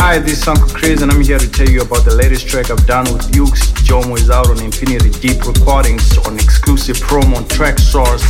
Hi, 0.00 0.18
this 0.18 0.42
is 0.42 0.48
Uncle 0.48 0.68
Chris, 0.68 1.02
and 1.02 1.10
I'm 1.12 1.20
here 1.20 1.38
to 1.38 1.50
tell 1.50 1.68
you 1.68 1.82
about 1.82 2.04
the 2.04 2.14
latest 2.14 2.48
track 2.48 2.70
I've 2.70 2.86
done 2.86 3.04
with 3.12 3.30
Dukes. 3.30 3.70
Jomo 3.86 4.16
is 4.16 4.30
out 4.30 4.48
on 4.48 4.58
Infinity 4.62 5.10
Deep 5.20 5.44
Recordings 5.46 6.18
on 6.26 6.34
exclusive 6.34 6.96
promo 6.96 7.36
on 7.36 7.44
Traxsource 7.44 8.24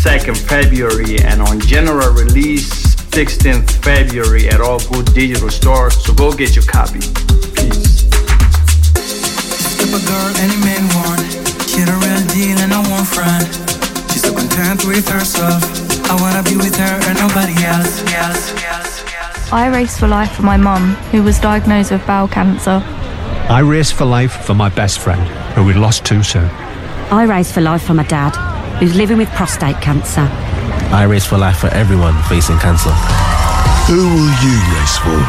2nd 0.00 0.36
February 0.36 1.18
and 1.20 1.42
on 1.42 1.60
general 1.60 2.12
release 2.14 2.70
16th 3.10 3.70
February 3.82 4.48
at 4.48 4.60
all 4.60 4.78
good 4.92 5.12
digital 5.12 5.50
stores. 5.50 6.02
So 6.04 6.14
go 6.14 6.32
get 6.32 6.54
your 6.54 6.64
copy. 6.64 7.00
Peace. 7.52 8.08
Girl 9.88 10.32
any 10.38 10.56
man 10.64 10.86
want. 10.94 11.20
A 11.78 11.80
real 11.80 12.26
deal 12.28 12.58
and. 12.58 13.46
She's 14.10 14.22
so 14.22 14.34
content 14.34 14.84
with 14.84 15.08
herself. 15.08 15.87
I 16.10 16.16
wanna 16.20 16.42
be 16.42 16.56
with 16.56 16.74
her 16.76 17.00
and 17.08 17.18
nobody 17.18 17.52
else. 17.64 18.00
else, 18.14 18.52
else. 18.64 19.52
I 19.52 19.68
race 19.68 19.98
for 19.98 20.08
life 20.08 20.32
for 20.32 20.42
my 20.42 20.56
mum, 20.56 20.94
who 21.12 21.22
was 21.22 21.38
diagnosed 21.38 21.90
with 21.90 22.06
bowel 22.06 22.28
cancer. 22.28 22.82
I 23.50 23.60
race 23.60 23.90
for 23.90 24.04
life 24.04 24.44
for 24.44 24.54
my 24.54 24.68
best 24.70 24.98
friend, 24.98 25.20
who 25.54 25.64
we 25.64 25.74
lost 25.74 26.04
too 26.04 26.22
soon. 26.22 26.48
I 27.10 27.24
race 27.24 27.52
for 27.52 27.60
life 27.60 27.82
for 27.82 27.94
my 27.94 28.04
dad, 28.04 28.36
who's 28.78 28.94
living 28.94 29.18
with 29.18 29.28
prostate 29.30 29.80
cancer. 29.80 30.28
I 30.92 31.04
race 31.04 31.26
for 31.26 31.36
life 31.36 31.58
for 31.58 31.68
everyone 31.68 32.14
facing 32.24 32.58
cancer. 32.58 32.92
Who 33.88 34.08
will 34.08 34.32
you 34.44 34.56
race 34.76 34.96
for? 34.98 35.20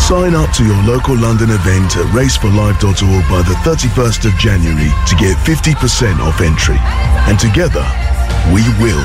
Sign 0.00 0.34
up 0.34 0.50
to 0.56 0.64
your 0.64 0.82
local 0.84 1.16
London 1.16 1.50
event 1.50 1.96
at 1.96 2.06
raceforlife.org 2.12 3.24
by 3.28 3.42
the 3.48 3.56
31st 3.64 4.24
of 4.24 4.36
January 4.38 4.90
to 5.08 5.14
get 5.16 5.36
50% 5.38 6.20
off 6.20 6.40
entry. 6.40 6.76
And 7.28 7.38
together, 7.38 7.84
we 8.52 8.64
will 8.82 9.04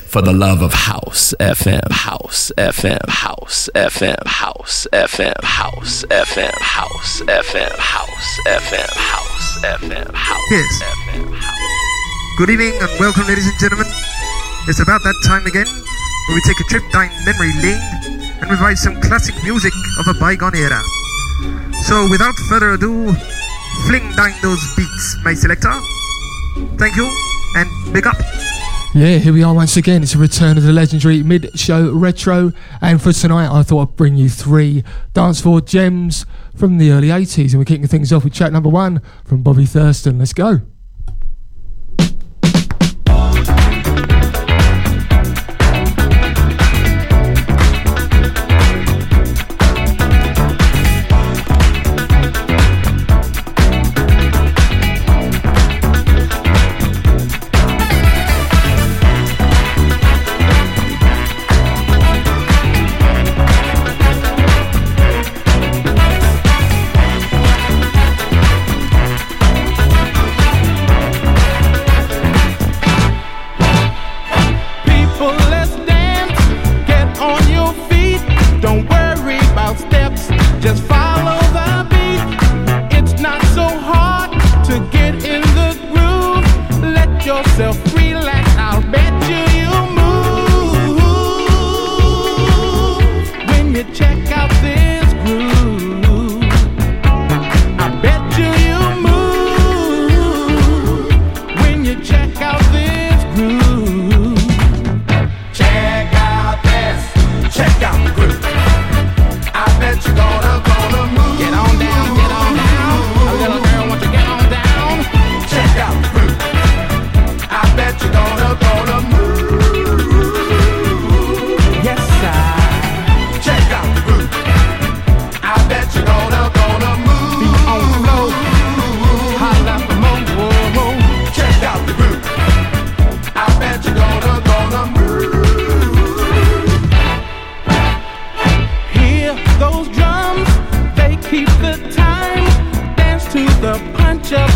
for 0.11 0.21
the 0.21 0.33
love 0.33 0.61
of 0.61 0.73
house 0.73 1.33
FM, 1.39 1.89
house 1.89 2.51
FM, 2.57 2.99
house 3.07 3.69
FM, 3.75 4.19
house 4.27 4.85
FM, 4.91 5.41
house 5.41 6.05
FM, 6.11 6.51
house 6.59 7.23
FM, 7.23 7.23
house 7.23 7.23
FM, 7.31 7.71
house 7.79 8.41
FM, 8.43 8.91
house 8.91 9.61
FM. 9.63 10.11
Yes. 10.51 10.83
Good 12.37 12.49
evening 12.49 12.73
and 12.81 12.91
welcome, 12.99 13.25
ladies 13.25 13.47
and 13.47 13.57
gentlemen. 13.57 13.87
It's 14.67 14.81
about 14.81 14.99
that 15.03 15.15
time 15.23 15.47
again 15.47 15.67
where 16.27 16.35
we 16.35 16.41
take 16.43 16.59
a 16.59 16.67
trip 16.67 16.83
down 16.91 17.07
memory 17.23 17.55
lane 17.63 17.79
and 18.43 18.51
revive 18.51 18.79
some 18.79 18.99
classic 18.99 19.35
music 19.45 19.71
of 19.97 20.13
a 20.13 20.19
bygone 20.19 20.57
era. 20.57 20.81
So, 21.87 22.09
without 22.11 22.35
further 22.51 22.71
ado, 22.71 23.15
fling 23.87 24.11
down 24.19 24.35
those 24.41 24.59
beats, 24.75 25.15
my 25.23 25.33
selector. 25.35 25.71
Thank 26.75 26.97
you 26.97 27.07
and 27.55 27.69
big 27.93 28.07
up. 28.07 28.17
Yeah, 28.93 29.19
here 29.19 29.31
we 29.31 29.41
are 29.41 29.53
once 29.53 29.77
again. 29.77 30.03
It's 30.03 30.15
a 30.15 30.17
return 30.17 30.57
of 30.57 30.63
the 30.63 30.73
legendary 30.73 31.23
mid 31.23 31.57
show 31.57 31.93
retro. 31.93 32.51
And 32.81 33.01
for 33.01 33.13
tonight, 33.13 33.49
I 33.49 33.63
thought 33.63 33.87
I'd 33.87 33.95
bring 33.95 34.17
you 34.17 34.27
three 34.27 34.83
dance 35.13 35.39
floor 35.39 35.61
gems 35.61 36.25
from 36.57 36.77
the 36.77 36.91
early 36.91 37.07
80s. 37.07 37.51
And 37.51 37.59
we're 37.59 37.63
kicking 37.63 37.87
things 37.87 38.11
off 38.11 38.25
with 38.25 38.33
track 38.33 38.51
number 38.51 38.67
one 38.67 39.01
from 39.23 39.43
Bobby 39.43 39.65
Thurston. 39.65 40.19
Let's 40.19 40.33
go. 40.33 40.59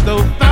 though. 0.05 0.44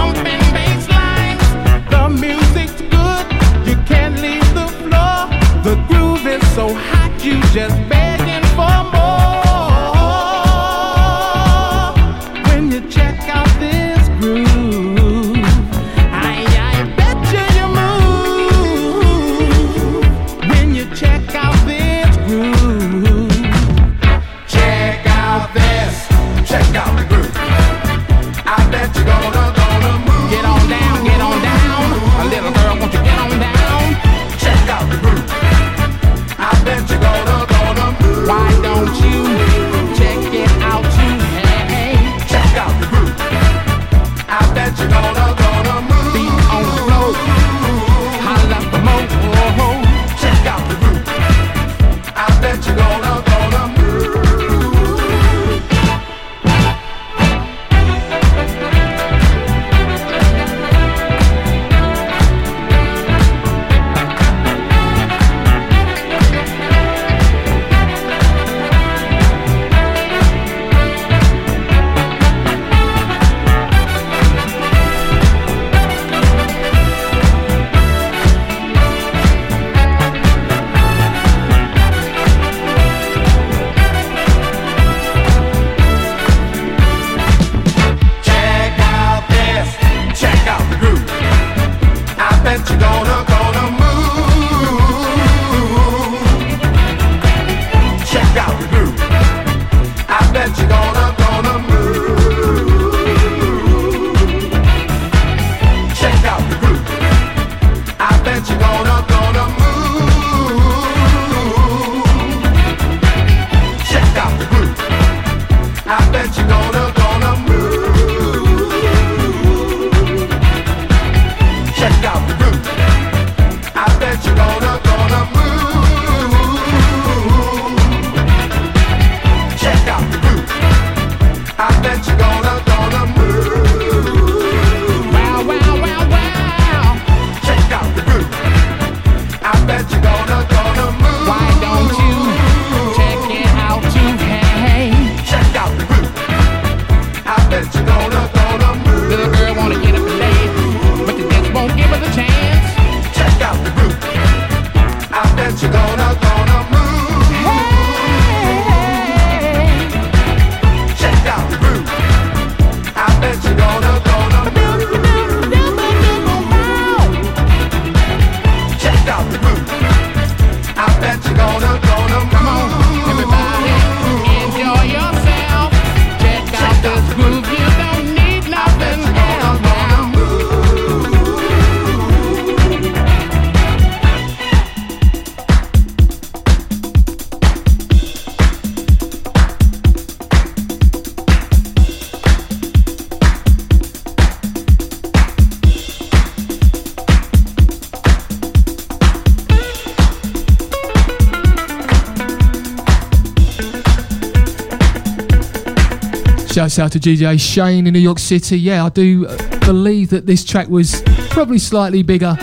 Shouts 206.74 206.96
out 206.96 207.00
to 207.00 207.00
DJ 207.00 207.40
Shane 207.40 207.86
in 207.86 207.94
New 207.94 208.00
York 208.00 208.18
City. 208.18 208.58
Yeah, 208.58 208.86
I 208.86 208.90
do 208.90 209.28
believe 209.60 210.10
that 210.10 210.26
this 210.26 210.44
track 210.44 210.68
was 210.70 211.04
probably 211.30 211.60
slightly 211.60 212.02
bigger 212.02 212.34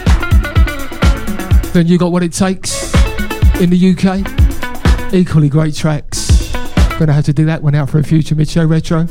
than 1.72 1.88
You 1.88 1.98
Got 1.98 2.12
What 2.12 2.22
It 2.22 2.32
Takes 2.32 2.94
in 3.60 3.70
the 3.70 3.90
UK. 3.90 5.12
Equally 5.12 5.48
great 5.48 5.74
tracks. 5.74 6.52
Gonna 6.96 7.12
have 7.12 7.24
to 7.24 7.32
do 7.32 7.44
that 7.46 7.60
one 7.60 7.74
out 7.74 7.90
for 7.90 7.98
a 7.98 8.04
future 8.04 8.36
mid 8.36 8.48
show 8.48 8.64
retro. 8.64 9.02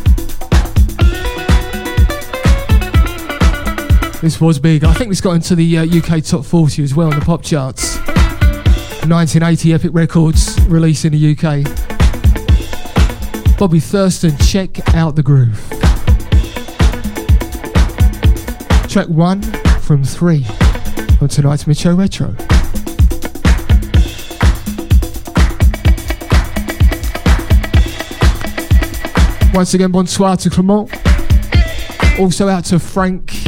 This 4.21 4.39
was 4.39 4.57
big. 4.57 4.85
I 4.85 4.93
think 4.93 5.09
this 5.09 5.19
got 5.19 5.33
into 5.33 5.53
the 5.53 5.79
uh, 5.79 5.85
UK 5.85 6.23
top 6.23 6.45
40 6.45 6.81
as 6.81 6.95
well 6.95 7.11
in 7.11 7.19
the 7.19 7.25
pop 7.25 7.43
charts. 7.43 7.97
1980 9.05 9.73
Epic 9.73 9.91
Records 9.93 10.57
released 10.67 11.03
in 11.03 11.11
the 11.11 11.35
UK. 11.35 11.88
Bobby 13.59 13.81
Thurston, 13.81 14.37
check 14.37 14.95
out 14.95 15.17
the 15.17 15.21
groove. 15.21 15.59
Track 18.87 19.09
one 19.09 19.41
from 19.81 20.01
three 20.01 20.45
on 21.19 21.27
tonight's 21.27 21.67
Mid 21.67 21.75
Show 21.75 21.93
Retro. 21.93 22.33
Once 29.53 29.73
again, 29.73 29.91
bonsoir 29.91 30.37
to 30.37 30.49
Clement. 30.49 30.89
Also 32.17 32.47
out 32.47 32.63
to 32.63 32.79
Frank 32.79 33.38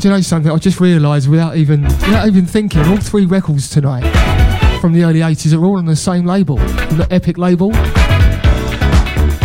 Do 0.00 0.08
you 0.08 0.14
know 0.14 0.20
something? 0.22 0.50
I 0.50 0.56
just 0.56 0.80
realised 0.80 1.28
without 1.28 1.58
even 1.58 1.82
without 1.82 2.26
even 2.26 2.46
thinking, 2.46 2.80
all 2.86 2.96
three 2.96 3.26
records 3.26 3.68
tonight 3.68 4.00
from 4.80 4.94
the 4.94 5.04
early 5.04 5.20
80s 5.20 5.52
are 5.52 5.62
all 5.62 5.76
on 5.76 5.84
the 5.84 5.94
same 5.94 6.24
label, 6.24 6.56
the 6.56 7.06
Epic 7.10 7.36
label. 7.36 7.70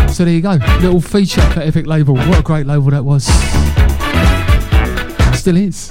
So 0.10 0.24
there 0.24 0.34
you 0.34 0.40
go, 0.40 0.54
little 0.80 1.02
feature 1.02 1.42
for 1.52 1.60
Epic 1.60 1.88
label. 1.88 2.16
What 2.16 2.40
a 2.40 2.42
great 2.42 2.66
label 2.66 2.90
that 2.92 3.04
was. 3.04 3.26
Still 5.38 5.58
is. 5.58 5.90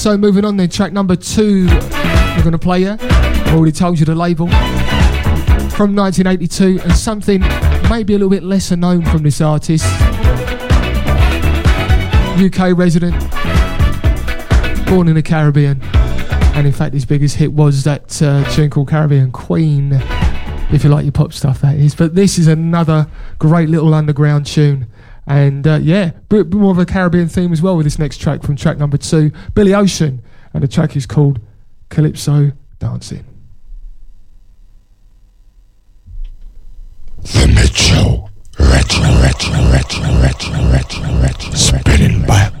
So 0.00 0.16
moving 0.16 0.44
on 0.44 0.56
then, 0.56 0.68
track 0.68 0.92
number 0.92 1.16
two 1.16 1.66
we're 1.66 2.42
going 2.44 2.52
to 2.52 2.58
play 2.58 2.82
here. 2.82 2.96
I 3.00 3.54
already 3.56 3.72
told 3.72 3.98
you 3.98 4.06
the 4.06 4.14
label 4.14 4.48
from 5.82 5.96
1982 5.96 6.80
and 6.84 6.92
something 6.92 7.40
maybe 7.90 8.14
a 8.14 8.16
little 8.16 8.30
bit 8.30 8.44
lesser 8.44 8.76
known 8.76 9.04
from 9.04 9.24
this 9.24 9.40
artist. 9.40 9.84
UK 12.38 12.78
resident, 12.78 13.18
born 14.86 15.08
in 15.08 15.14
the 15.14 15.22
Caribbean, 15.24 15.82
and 15.82 16.68
in 16.68 16.72
fact 16.72 16.94
his 16.94 17.04
biggest 17.04 17.34
hit 17.34 17.52
was 17.52 17.82
that 17.82 18.22
uh, 18.22 18.48
tune 18.52 18.70
called 18.70 18.90
Caribbean 18.90 19.32
Queen, 19.32 19.94
if 20.70 20.84
you 20.84 20.88
like 20.88 21.02
your 21.04 21.10
pop 21.10 21.32
stuff 21.32 21.60
that 21.62 21.74
is. 21.74 21.96
But 21.96 22.14
this 22.14 22.38
is 22.38 22.46
another 22.46 23.08
great 23.40 23.68
little 23.68 23.92
underground 23.92 24.46
tune. 24.46 24.86
And 25.26 25.66
uh, 25.66 25.80
yeah, 25.82 26.12
bit 26.28 26.54
more 26.54 26.70
of 26.70 26.78
a 26.78 26.86
Caribbean 26.86 27.26
theme 27.26 27.52
as 27.52 27.60
well 27.60 27.76
with 27.76 27.86
this 27.86 27.98
next 27.98 28.18
track 28.18 28.44
from 28.44 28.54
track 28.54 28.78
number 28.78 28.98
two, 28.98 29.32
Billy 29.52 29.74
Ocean, 29.74 30.22
and 30.54 30.62
the 30.62 30.68
track 30.68 30.94
is 30.94 31.06
called 31.06 31.40
Calypso 31.88 32.52
Dancing. 32.78 33.31
The 37.22 37.46
Mid 37.54 37.74
Show. 37.74 38.28
Retro, 38.58 39.04
retro, 39.22 39.54
retro, 39.70 40.02
retro, 40.20 40.52
retro, 40.70 41.02
retro. 41.20 41.52
Spinning 41.54 42.22
back 42.26 42.52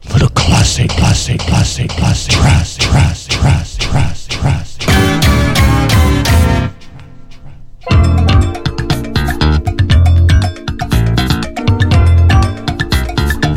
for 0.00 0.18
the 0.18 0.30
classic, 0.34 0.90
classic, 0.90 1.38
classic, 1.40 1.90
classic. 1.90 2.32
Trash, 2.32 2.76
trash, 2.76 3.26
trash, 3.26 3.76
trash, 3.76 4.26
trash. 4.26 4.78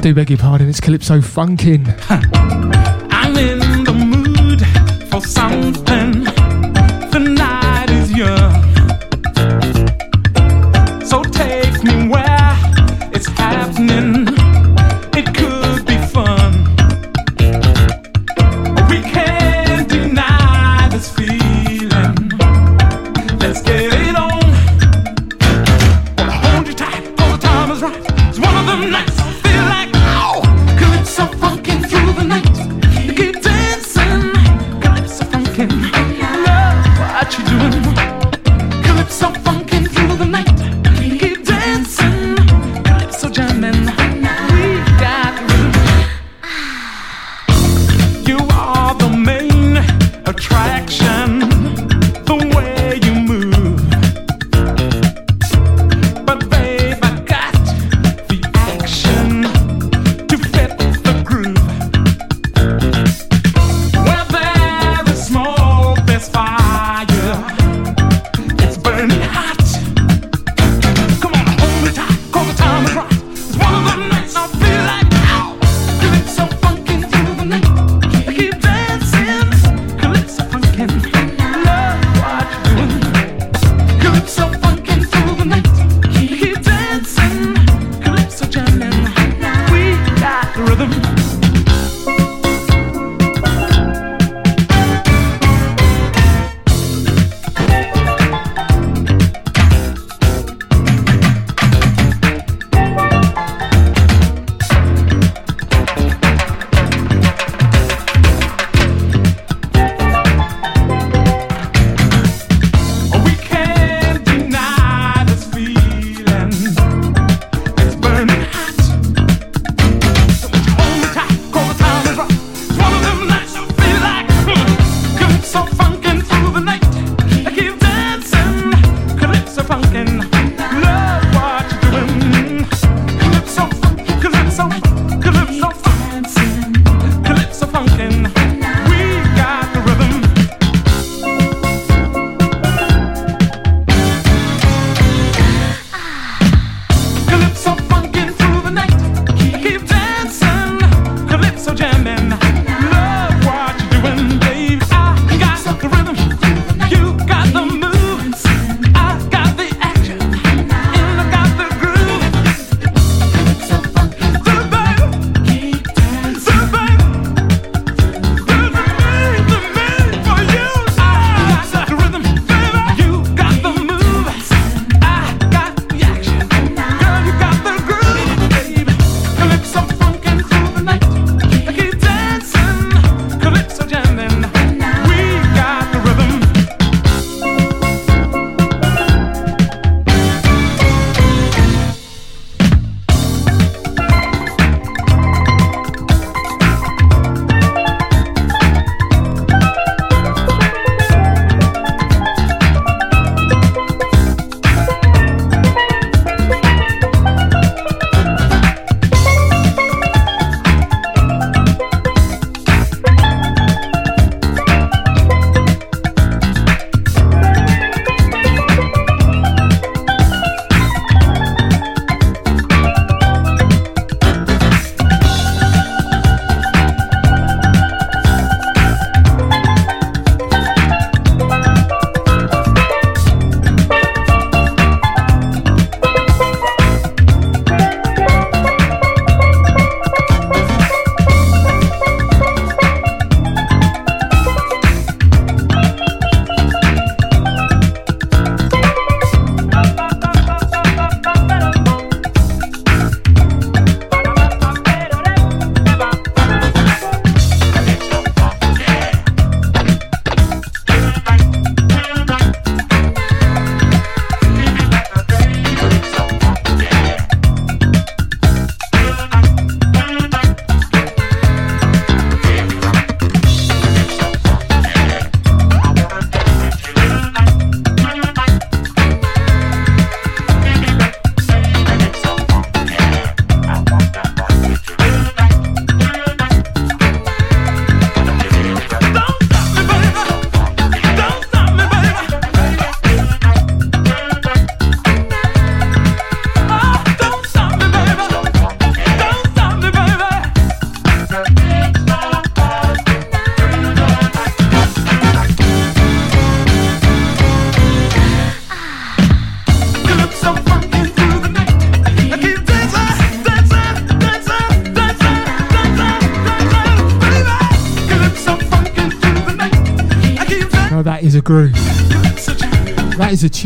Do 0.01 0.13
beg 0.13 0.29
your 0.29 0.37
pardon, 0.37 0.69
it's 0.69 0.79
Calypso 0.79 1.19
Funkin'. 1.19 1.93
I'm 3.11 3.35
in 3.37 3.83
the 3.83 3.93
mood 3.93 4.61
for 5.09 5.21
something. 5.21 6.26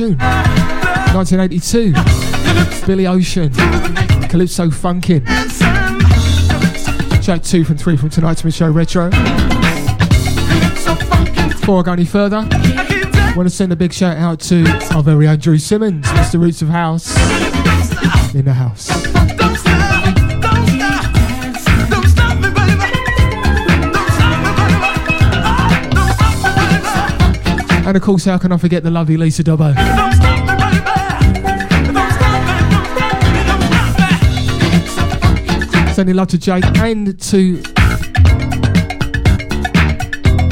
Tune. 0.02 0.18
1982. 1.14 1.94
Billy 2.88 3.06
Ocean. 3.06 3.53
Calypso 4.30 4.69
Funkin'. 4.69 5.23
Track 7.23 7.44
two 7.44 7.64
from 7.64 7.78
three 7.78 7.95
from 7.95 8.10
tonight's 8.10 8.41
Show 8.56 8.72
Retro. 8.72 9.11
Before 11.49 11.80
I 11.80 11.84
go 11.84 11.91
any 11.91 12.06
further, 12.06 12.48
I 12.52 13.34
want 13.38 13.48
to 13.48 13.56
send 13.56 13.72
a 13.72 13.76
big 13.76 13.94
shout 13.94 14.18
out 14.18 14.40
to 14.41 14.65
our 14.95 15.03
very 15.03 15.28
own 15.28 15.38
Drew 15.38 15.60
Simmons, 15.60 16.06
Mr. 16.07 16.41
Roots 16.41 16.64
of 16.64 16.69
House, 16.69 17.15
in 18.34 18.45
the 18.45 18.53
house. 18.53 18.90
And 27.83 27.97
of 27.97 28.03
course, 28.03 28.25
how 28.25 28.37
can 28.37 28.51
I 28.51 28.57
forget 28.57 28.83
the 28.83 28.91
lovely 28.91 29.17
Lisa 29.17 29.43
Dobbo? 29.43 29.73
Sending 35.93 36.15
love 36.15 36.29
to 36.29 36.37
Jake 36.37 36.63
and 36.77 37.19
to 37.19 37.57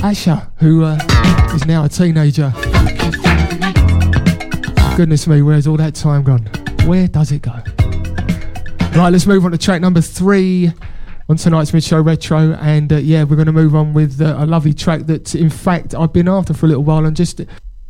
Asha, 0.02 0.50
who 0.58 0.84
uh, 0.84 0.98
is 1.54 1.66
now 1.66 1.86
a 1.86 1.90
teenager. 1.90 2.52
Goodness 4.98 5.28
me, 5.28 5.42
where's 5.42 5.68
all 5.68 5.78
that 5.78 5.96
time 5.96 6.24
gone? 6.24 6.46
Where 6.86 7.08
does 7.08 7.32
it 7.32 7.42
go? 7.42 7.54
Right, 8.98 9.10
let's 9.10 9.26
move 9.28 9.46
on 9.46 9.52
to 9.52 9.58
track 9.58 9.82
number 9.82 10.02
three 10.02 10.74
on 11.30 11.38
tonight's 11.38 11.74
mid 11.74 11.84
show 11.84 12.02
retro. 12.02 12.54
And 12.56 12.92
uh, 12.92 12.98
yeah, 12.98 13.24
we're 13.24 13.36
going 13.36 13.46
to 13.46 13.54
move 13.54 13.76
on 13.76 13.94
with 13.94 14.20
uh, 14.20 14.36
a 14.38 14.46
lovely 14.46 14.74
track 14.74 15.02
that, 15.06 15.36
in 15.36 15.50
fact, 15.50 15.96
I've 15.96 16.12
been 16.12 16.28
after 16.28 16.54
for 16.54 16.66
a 16.66 16.70
little 16.70 16.84
while 16.84 17.06
and 17.06 17.16
just. 17.16 17.42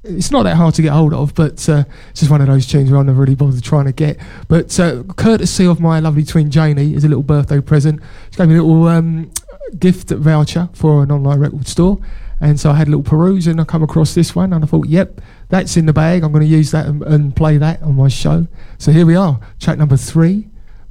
It's 0.02 0.32
not 0.32 0.44
that 0.44 0.56
hard 0.56 0.76
to 0.76 0.82
get 0.82 0.94
hold 0.94 1.14
of, 1.14 1.36
but 1.36 1.68
uh, 1.68 1.84
it's 2.10 2.22
just 2.22 2.32
one 2.32 2.40
of 2.40 2.48
those 2.48 2.66
tunes 2.66 2.90
where 2.90 3.02
I 3.02 3.04
never 3.04 3.20
really 3.20 3.36
bothered 3.36 3.62
trying 3.62 3.84
to 3.84 3.92
get. 3.92 4.18
But 4.48 4.80
uh, 4.80 5.04
courtesy 5.18 5.66
of 5.66 5.82
my 5.82 6.00
lovely 6.00 6.24
twin 6.24 6.50
Janie, 6.50 6.94
is 6.94 7.04
a 7.04 7.10
little 7.10 7.22
birthday 7.22 7.60
present. 7.60 8.02
She 8.32 8.38
gave 8.38 8.48
me 8.48 8.56
a 8.56 8.64
little 8.64 8.88
um, 8.88 9.30
gift 9.78 10.10
voucher 10.12 10.70
for 10.72 11.04
an 11.04 11.12
online 11.12 11.40
record 11.40 11.68
store. 11.68 12.00
And 12.40 12.58
so 12.58 12.72
I 12.72 12.76
had 12.76 12.88
a 12.88 12.92
little 12.92 13.04
peruse 13.04 13.46
and 13.46 13.60
I 13.60 13.66
come 13.66 13.84
across 13.84 14.16
this 14.16 14.34
one 14.34 14.54
and 14.54 14.64
I 14.64 14.68
thought, 14.68 14.88
yep, 14.88 15.20
that's 15.50 15.76
in 15.76 15.86
the 15.86 15.92
bag. 15.92 16.24
I'm 16.24 16.32
going 16.32 16.46
to 16.46 16.50
use 16.50 16.72
that 16.72 16.86
and, 16.86 17.04
and 17.04 17.36
play 17.36 17.58
that 17.58 17.82
on 17.82 17.96
my 17.96 18.08
show. 18.08 18.48
So 18.78 18.94
here 18.94 19.06
we 19.06 19.18
are, 19.18 19.38
track 19.60 19.78
number 19.78 19.98
three 19.98 20.49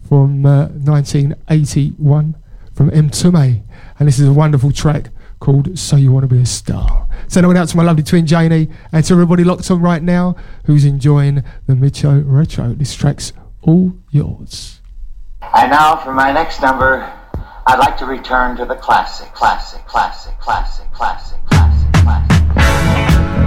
from 0.09 0.47
uh, 0.47 0.69
1981 0.69 2.35
from 2.75 2.91
Mtume. 2.91 3.63
And 3.99 4.09
this 4.09 4.19
is 4.19 4.29
a 4.29 4.33
wonderful 4.33 4.73
track 4.73 5.11
called 5.41 5.79
So 5.79 5.97
You 5.97 6.13
Want 6.13 6.29
to 6.29 6.35
Be 6.35 6.41
a 6.41 6.47
Star. 6.47 7.09
Send 7.29 7.47
it 7.47 7.57
out 7.57 7.69
to 7.69 7.77
my 7.77 7.83
lovely 7.83 8.03
twin 8.03 8.27
Janie 8.27 8.69
and 8.93 9.05
to 9.05 9.13
everybody 9.13 9.45
locked 9.45 9.71
on 9.71 9.81
right 9.81 10.03
now 10.03 10.37
who's 10.65 10.85
enjoying 10.85 11.45
the 11.67 11.77
Mid 11.77 11.97
Show 11.97 12.19
Retro. 12.21 12.75
This 12.75 12.95
track's 12.95 13.33
all 13.63 13.93
yours. 14.11 14.81
And 15.55 15.71
now 15.71 15.97
for 15.97 16.13
my 16.13 16.33
next 16.33 16.63
number, 16.63 17.13
I'd 17.67 17.79
like 17.79 17.99
to 17.99 18.07
return 18.07 18.57
to 18.57 18.65
the 18.65 18.77
classic, 18.77 19.33
classic, 19.35 19.85
classic, 19.87 20.39
classic, 20.41 20.91
classic, 20.93 21.39
classic, 21.45 21.93
classic. 21.93 22.49
Places 22.55 23.38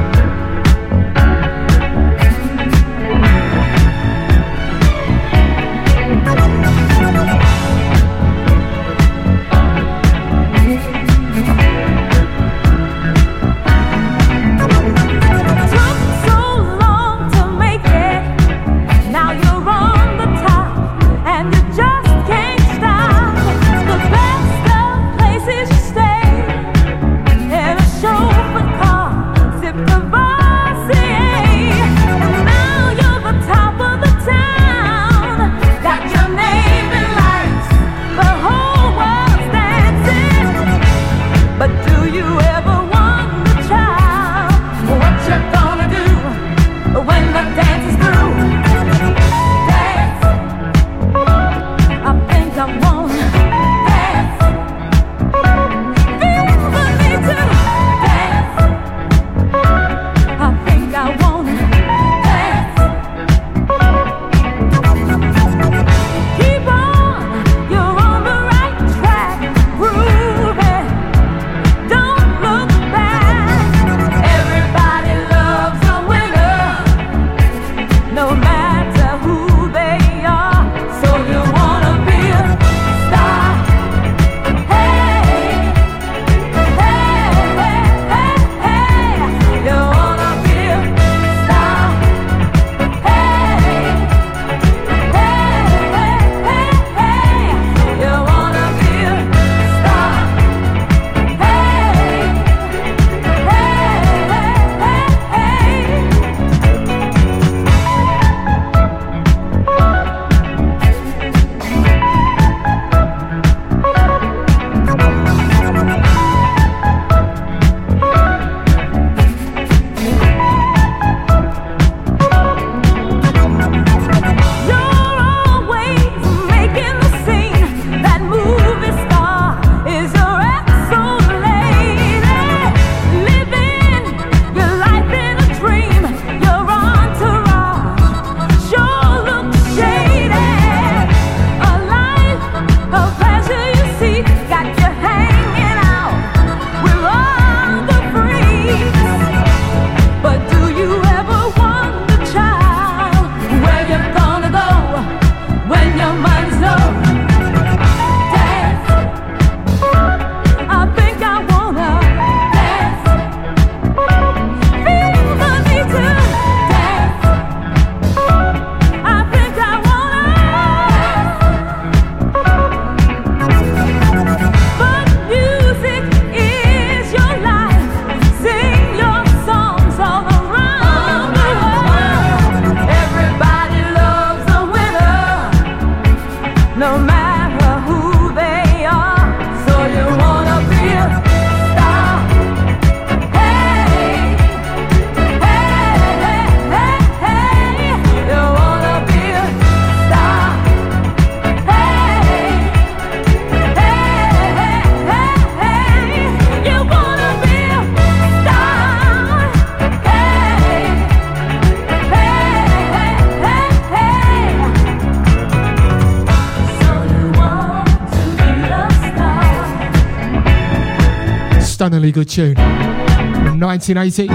good 222.11 222.29
tune. 222.29 222.55
1980. 222.55 224.27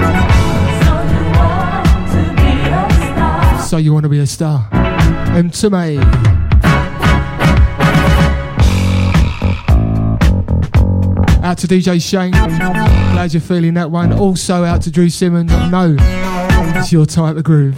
So 3.63 3.77
you 3.77 3.93
want 3.93 4.03
to 4.03 4.09
be 4.09 4.19
a 4.19 4.27
star? 4.27 4.67
Mtume. 4.71 6.01
Out 11.43 11.57
to 11.59 11.67
DJ 11.67 12.01
Shane. 12.01 12.31
Glad 12.31 13.33
you're 13.33 13.41
feeling 13.41 13.73
that 13.75 13.91
one. 13.91 14.13
Also 14.13 14.63
out 14.63 14.81
to 14.83 14.91
Drew 14.91 15.09
Simmons. 15.09 15.51
No, 15.69 15.95
it's 15.99 16.91
your 16.91 17.05
type 17.05 17.37
of 17.37 17.43
groove. 17.43 17.77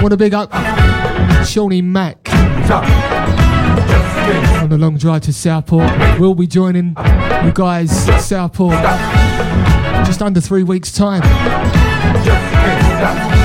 Want 0.00 0.12
a 0.12 0.16
big 0.16 0.34
up 0.34 0.52
Shawnee 1.44 1.82
Mack 1.82 2.28
on 4.66 4.70
the 4.70 4.84
long 4.84 4.96
drive 4.96 5.22
to 5.22 5.32
Southport. 5.32 5.88
We'll 6.18 6.34
be 6.34 6.48
joining 6.48 6.88
you 7.44 7.52
guys 7.54 8.08
at 8.08 8.18
Southport 8.18 8.74
just 10.04 10.20
under 10.20 10.40
three 10.40 10.64
weeks' 10.64 10.90
time. 10.90 11.22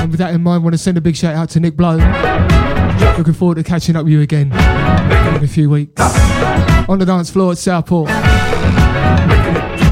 And 0.00 0.10
with 0.10 0.18
that 0.18 0.34
in 0.34 0.42
mind, 0.42 0.62
I 0.62 0.64
want 0.64 0.74
to 0.74 0.78
send 0.78 0.98
a 0.98 1.00
big 1.00 1.14
shout 1.14 1.36
out 1.36 1.48
to 1.50 1.60
Nick 1.60 1.76
Blow. 1.76 1.98
Looking 3.16 3.34
forward 3.34 3.54
to 3.54 3.62
catching 3.62 3.94
up 3.94 4.02
with 4.02 4.12
you 4.12 4.20
again 4.20 4.48
in 5.36 5.44
a 5.44 5.48
few 5.48 5.70
weeks. 5.70 6.02
On 6.88 6.98
the 6.98 7.06
dance 7.06 7.30
floor 7.30 7.52
at 7.52 7.58
Southport. 7.58 8.08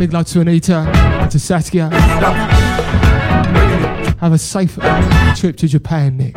Big 0.01 0.12
love 0.12 0.27
to 0.27 0.40
Anita 0.40 0.78
and 0.78 1.31
to 1.31 1.39
Saskia. 1.39 1.90
Have 4.19 4.32
a 4.32 4.39
safe 4.39 4.77
trip 5.36 5.57
to 5.59 5.69
Japan, 5.69 6.16
Nick. 6.16 6.35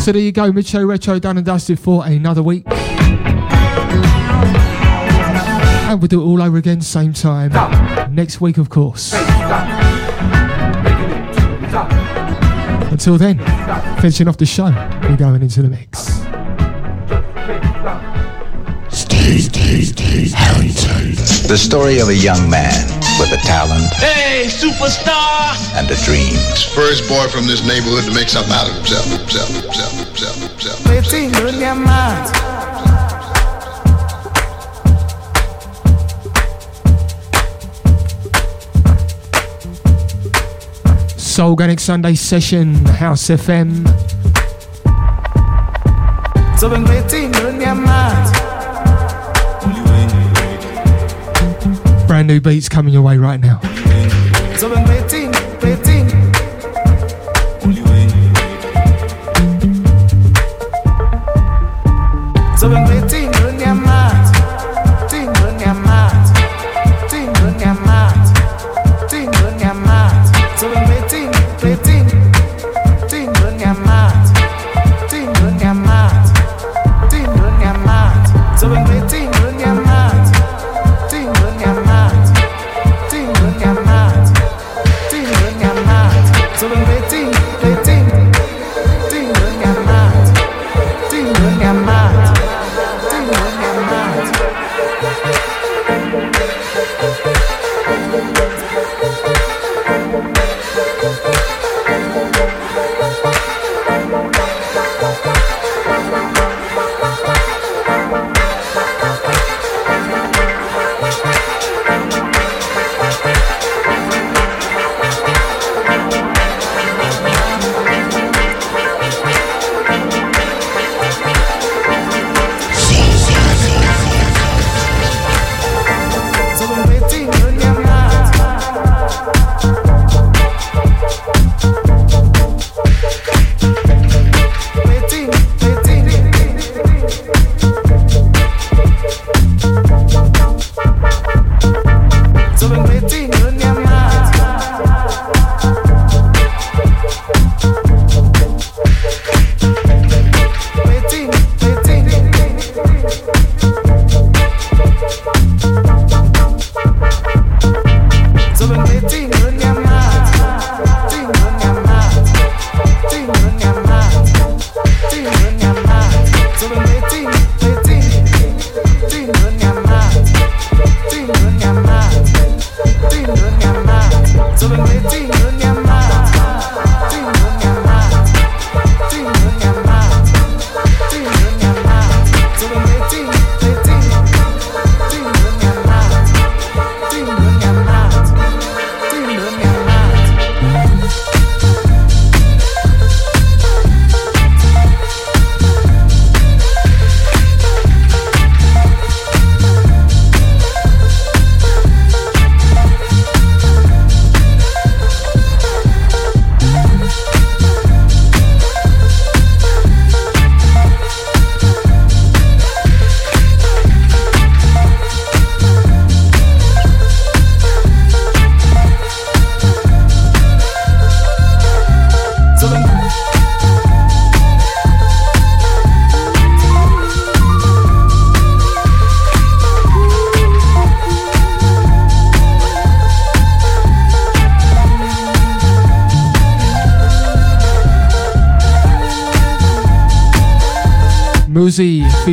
So 0.00 0.12
there 0.12 0.22
you 0.22 0.32
go, 0.32 0.50
mid 0.50 0.66
show 0.66 0.82
retro 0.82 1.18
done 1.18 1.36
and 1.36 1.44
dusted 1.44 1.78
for 1.78 2.06
another 2.06 2.42
week. 2.42 2.64
And 5.86 6.00
we'll 6.00 6.08
do 6.08 6.22
it 6.22 6.24
all 6.24 6.40
over 6.40 6.56
again, 6.56 6.80
same 6.80 7.12
time. 7.12 7.52
Next 8.14 8.40
week, 8.40 8.56
of 8.56 8.70
course. 8.70 9.12
Until 12.90 13.18
then, 13.18 13.38
finishing 14.00 14.26
off 14.26 14.38
the 14.38 14.46
show, 14.46 14.70
we're 15.02 15.18
going 15.18 15.42
into 15.42 15.60
the 15.60 15.68
mix. 15.68 16.20
The 21.46 21.58
story 21.58 21.98
of 21.98 22.08
a 22.08 22.14
young 22.14 22.48
man 22.48 22.99
with 23.20 23.30
a 23.32 23.40
talent 23.44 23.84
Hey, 24.00 24.46
superstar! 24.48 25.52
and 25.76 25.86
a 25.90 25.96
dream. 26.04 26.32
First 26.74 27.06
boy 27.08 27.28
from 27.28 27.46
this 27.46 27.60
neighborhood 27.66 28.04
to 28.08 28.14
make 28.14 28.28
something 28.28 28.52
out 28.52 28.66
of 28.68 28.74
himself, 28.74 29.04
himself, 29.04 29.48
himself, 29.52 29.92
himself, 30.00 30.36
himself. 30.40 30.88
Waiting 30.88 31.30
on. 31.86 32.30
Soulganic 41.16 41.80
Sunday 41.80 42.14
session, 42.14 42.74
House 42.86 43.28
FM. 43.28 43.86
So 46.58 46.68
new 52.30 52.40
beats 52.40 52.68
coming 52.68 52.94
your 52.94 53.02
way 53.02 53.18
right 53.18 53.40
now. 53.40 53.58
So 54.56 54.68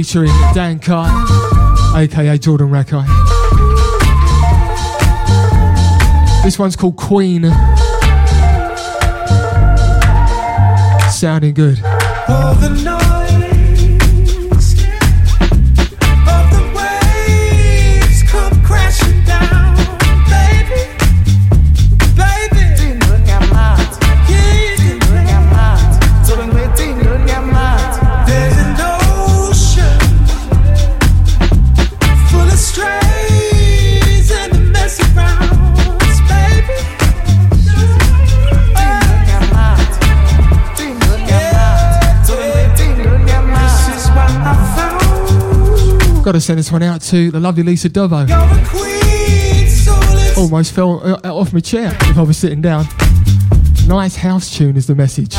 featuring 0.03 0.29
Dan 0.53 0.77
Kye, 0.77 1.09
aka 1.95 2.37
Jordan 2.37 2.69
Rakei. 2.69 3.03
This 6.43 6.59
one's 6.59 6.75
called 6.75 6.97
Queen. 6.97 7.45
Sounding 11.09 11.55
good. 11.55 11.79
Got 46.27 46.33
to 46.33 46.41
send 46.41 46.59
this 46.59 46.73
one 46.73 46.83
out 46.83 46.99
to 47.03 47.31
the 47.31 47.39
lovely 47.39 47.63
Lisa 47.63 47.89
Dovo. 47.89 48.27
Almost 50.37 50.73
fell 50.73 50.99
uh, 51.01 51.33
off 51.33 51.53
my 51.53 51.61
chair 51.61 51.97
if 52.01 52.17
I 52.17 52.21
was 52.21 52.37
sitting 52.37 52.61
down. 52.61 52.85
Nice 53.87 54.17
house 54.17 54.53
tune 54.53 54.75
is 54.75 54.87
the 54.87 54.93
message. 54.93 55.37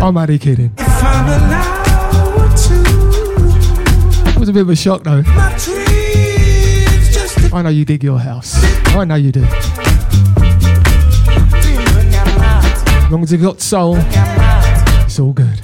I'm 0.00 0.16
only 0.16 0.38
kidding. 0.38 0.72
It 4.28 4.38
was 4.38 4.48
a 4.48 4.52
bit 4.54 4.62
of 4.62 4.70
a 4.70 4.74
shock 4.74 5.02
though. 5.04 5.22
I 7.54 7.60
know 7.62 7.68
you 7.68 7.84
dig 7.84 8.02
your 8.02 8.20
house. 8.20 8.54
I 8.96 9.04
know 9.04 9.16
you 9.16 9.32
do. 9.32 9.44
As 13.04 13.10
long 13.10 13.22
as 13.22 13.30
you've 13.30 13.42
got 13.42 13.60
soul, 13.60 13.98
it's 13.98 15.20
all 15.20 15.34
good. 15.34 15.60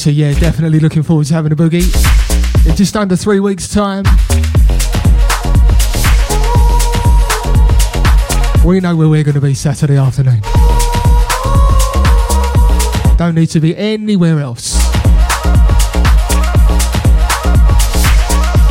Lisa, 0.00 0.12
yeah, 0.12 0.32
definitely 0.40 0.80
looking 0.80 1.02
forward 1.02 1.26
to 1.26 1.34
having 1.34 1.52
a 1.52 1.54
boogie 1.54 1.84
in 2.66 2.74
just 2.74 2.96
under 2.96 3.16
three 3.16 3.38
weeks' 3.38 3.68
time. 3.68 4.02
We 8.64 8.80
know 8.80 8.96
where 8.96 9.10
we're 9.10 9.24
going 9.24 9.34
to 9.34 9.42
be 9.42 9.52
Saturday 9.52 9.98
afternoon. 9.98 10.40
Don't 13.18 13.34
need 13.34 13.48
to 13.48 13.60
be 13.60 13.76
anywhere 13.76 14.40
else. 14.40 14.78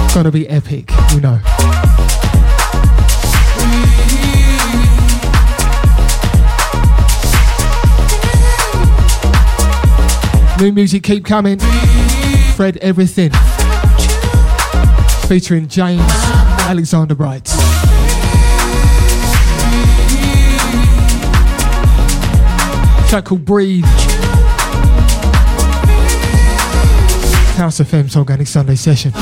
It's 0.06 0.16
Gonna 0.16 0.32
be 0.32 0.50
epic, 0.50 0.90
you 1.14 1.22
know. 1.22 1.89
New 10.60 10.74
music 10.74 11.04
keep 11.04 11.24
coming. 11.24 11.58
Fred 12.56 12.76
Everything. 12.82 13.32
Featuring 15.26 15.70
James 15.70 16.02
Alexander 16.68 17.16
Bright. 17.16 17.46
Track 23.08 23.24
called 23.24 23.46
Breathe. 23.46 23.86
House 27.56 27.80
FM's 27.80 28.18
Organic 28.18 28.48
Sunday 28.48 28.76
session. 28.76 29.14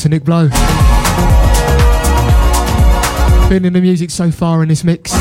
To 0.00 0.08
Nick 0.08 0.24
Blow. 0.24 0.48
Been 3.50 3.66
in 3.66 3.74
the 3.74 3.80
music 3.82 4.10
so 4.10 4.30
far 4.30 4.62
in 4.62 4.68
this 4.68 4.82
mix. 4.82 5.12
I 5.12 5.18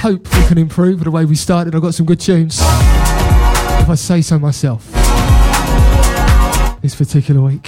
hope 0.00 0.26
we 0.34 0.44
can 0.46 0.58
improve 0.58 1.04
the 1.04 1.12
way 1.12 1.24
we 1.24 1.36
started. 1.36 1.76
I've 1.76 1.82
got 1.82 1.94
some 1.94 2.04
good 2.04 2.18
tunes. 2.18 2.58
If 2.58 3.88
I 3.88 3.94
say 3.94 4.22
so 4.22 4.40
myself. 4.40 4.90
This 6.82 6.96
particular 6.96 7.42
week. 7.42 7.67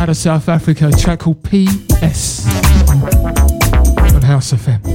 Out 0.00 0.08
of 0.08 0.16
South 0.16 0.48
Africa, 0.48 0.88
a 0.88 0.92
track 0.92 1.18
called 1.18 1.42
PS 1.42 2.46
on 4.14 4.22
House 4.22 4.50
FM. 4.54 4.89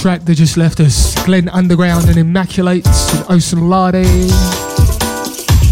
Track 0.00 0.24
that 0.26 0.36
just 0.36 0.56
left 0.56 0.78
us 0.78 1.12
Glenn 1.24 1.48
Underground 1.48 2.08
and 2.08 2.16
Immaculates 2.16 3.12
and 3.14 3.24
Osunlade. 3.24 4.30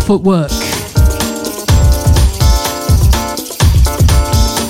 Footwork. 0.02 0.50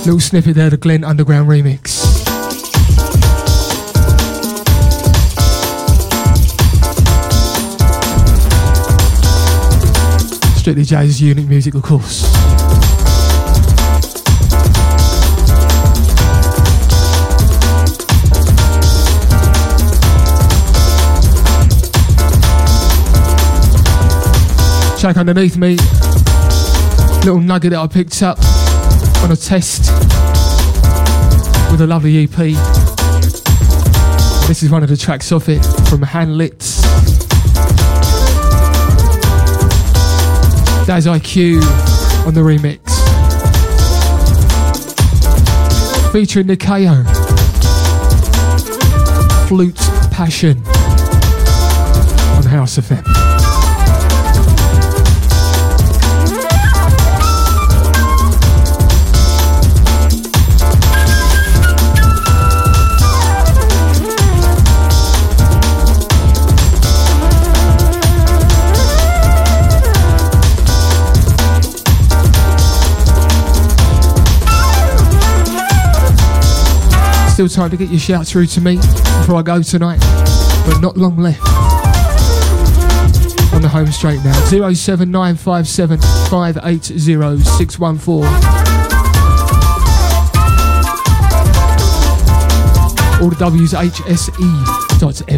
Little 0.04 0.20
snippet 0.20 0.56
there, 0.56 0.68
the 0.68 0.76
Glenn 0.76 1.04
Underground 1.04 1.48
remix. 1.48 1.88
Strictly 10.58 10.84
Jazz 10.84 11.22
Unit 11.22 11.48
Music, 11.48 11.74
of 11.74 11.82
course. 11.82 12.65
Track 25.06 25.18
underneath 25.18 25.56
me, 25.56 25.76
little 27.24 27.38
nugget 27.38 27.70
that 27.70 27.78
I 27.78 27.86
picked 27.86 28.24
up 28.24 28.38
on 29.22 29.30
a 29.30 29.36
test 29.36 29.88
with 31.70 31.80
a 31.80 31.86
lovely 31.86 32.24
EP. 32.24 32.36
This 34.48 34.64
is 34.64 34.70
one 34.72 34.82
of 34.82 34.88
the 34.88 34.96
tracks 34.96 35.30
off 35.30 35.48
it 35.48 35.64
from 35.88 36.00
Hanlits. 36.00 36.82
That's 40.88 41.06
IQ 41.06 41.62
on 42.26 42.34
the 42.34 42.40
remix. 42.40 42.80
Featuring 46.10 46.48
Nikeo. 46.48 47.06
Flute 49.46 49.76
Passion 50.10 50.58
on 52.36 52.42
House 52.42 52.76
of 52.76 52.86
FM. 52.86 53.25
Still 77.36 77.48
time 77.50 77.68
to 77.68 77.76
get 77.76 77.90
your 77.90 78.00
shout 78.00 78.26
through 78.26 78.46
to 78.46 78.62
me 78.62 78.76
before 78.76 79.36
I 79.36 79.42
go 79.42 79.60
tonight, 79.60 79.98
but 80.64 80.80
not 80.80 80.96
long 80.96 81.18
left. 81.18 81.42
On 83.52 83.60
the 83.60 83.68
home 83.68 83.88
straight 83.88 84.24
now 84.24 84.32
07957 84.46 86.00
580 86.30 86.98
614. 87.44 88.24
All 93.20 93.28
the 93.28 93.36
W's 93.38 93.74
hse.fm. 93.74 95.28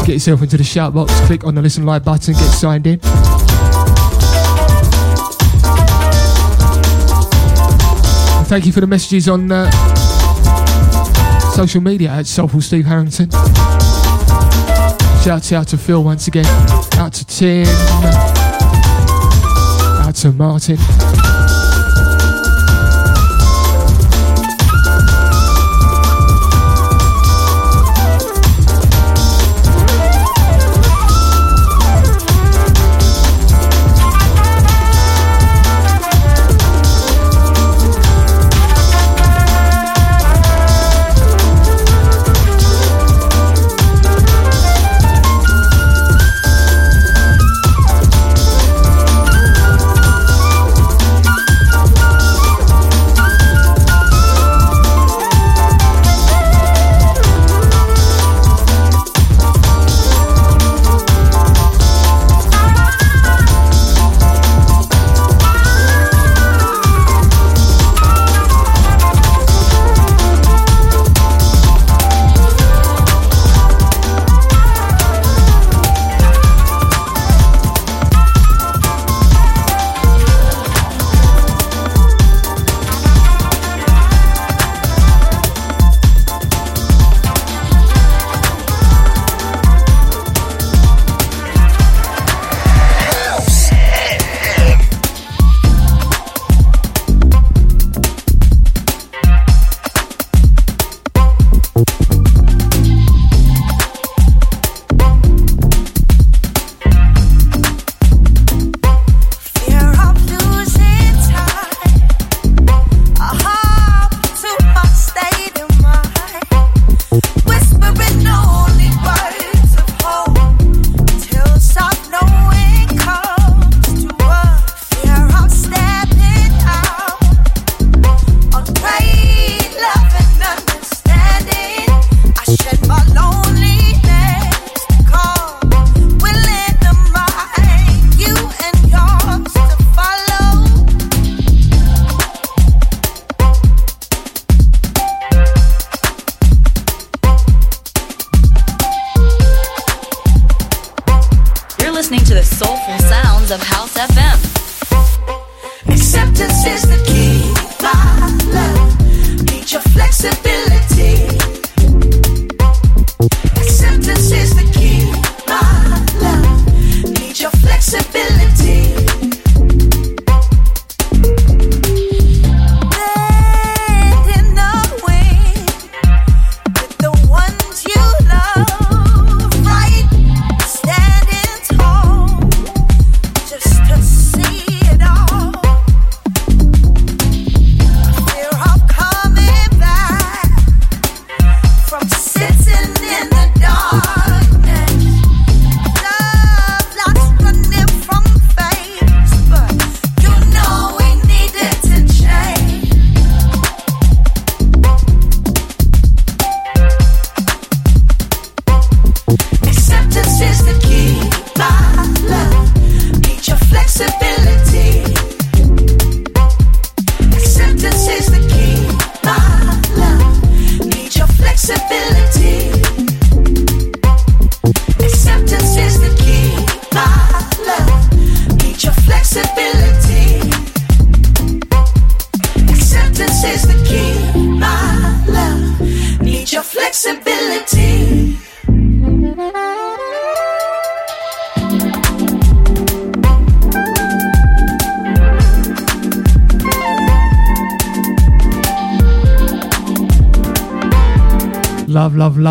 To 0.00 0.04
get 0.04 0.14
yourself 0.14 0.42
into 0.42 0.56
the 0.56 0.64
shout 0.64 0.94
box, 0.94 1.12
click 1.26 1.44
on 1.44 1.54
the 1.54 1.62
listen 1.62 1.86
live 1.86 2.04
button, 2.04 2.34
get 2.34 2.50
signed 2.50 2.88
in. 2.88 2.98
Thank 8.48 8.66
you 8.66 8.72
for 8.72 8.80
the 8.80 8.86
messages 8.88 9.28
on 9.28 9.52
uh, 9.52 9.70
social 11.58 11.80
media 11.80 12.08
at 12.08 12.24
Soulful 12.24 12.60
Steve 12.60 12.86
Harrington. 12.86 13.28
Shout 15.24 15.52
out 15.52 15.66
to 15.66 15.76
Phil 15.76 16.04
once 16.04 16.28
again. 16.28 16.46
Out 16.96 17.12
to 17.14 17.26
Tim. 17.26 17.66
Out 20.06 20.14
to 20.14 20.30
Martin. 20.30 21.07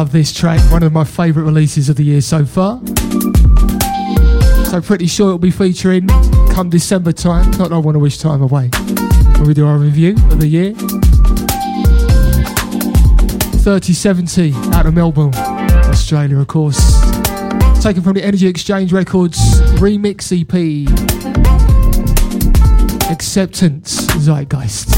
love 0.07 0.13
this 0.13 0.31
track, 0.31 0.61
one 0.71 0.83
of 0.83 0.93
my 0.93 1.03
favourite 1.03 1.45
releases 1.45 1.89
of 1.89 1.97
the 1.97 2.03
year 2.03 2.21
so 2.21 2.45
far. 2.45 2.79
So, 4.67 4.79
pretty 4.81 5.05
sure 5.07 5.27
it'll 5.27 5.37
be 5.37 5.51
featuring 5.51 6.07
come 6.53 6.69
December 6.69 7.11
time, 7.11 7.51
not 7.57 7.73
I 7.73 7.77
want 7.77 7.95
to 7.95 7.99
wish 7.99 8.17
time 8.17 8.41
away, 8.41 8.69
when 8.69 9.47
we 9.47 9.53
do 9.53 9.67
our 9.67 9.77
review 9.77 10.11
of 10.31 10.39
the 10.39 10.47
year. 10.47 10.73
3070 13.65 14.53
out 14.73 14.85
of 14.85 14.93
Melbourne, 14.93 15.35
Australia, 15.35 16.37
of 16.37 16.47
course. 16.47 16.79
Taken 17.81 18.01
from 18.01 18.13
the 18.13 18.23
Energy 18.23 18.47
Exchange 18.47 18.93
Records 18.93 19.59
remix 19.81 20.31
EP. 20.31 20.87
Acceptance 23.11 24.07
Zeitgeist 24.15 24.95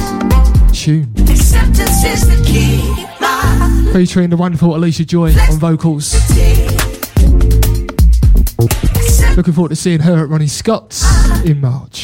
tune 0.80 1.14
featuring 3.94 4.30
the 4.30 4.38
wonderful 4.38 4.76
Alicia 4.76 5.06
Joy 5.06 5.34
on 5.34 5.60
vocals. 5.60 6.14
Looking 9.36 9.54
forward 9.54 9.70
to 9.70 9.76
seeing 9.76 10.02
her 10.02 10.24
at 10.24 10.30
Ronnie 10.30 10.48
Scott's 10.48 11.04
in 11.44 11.60
March. 11.62 11.99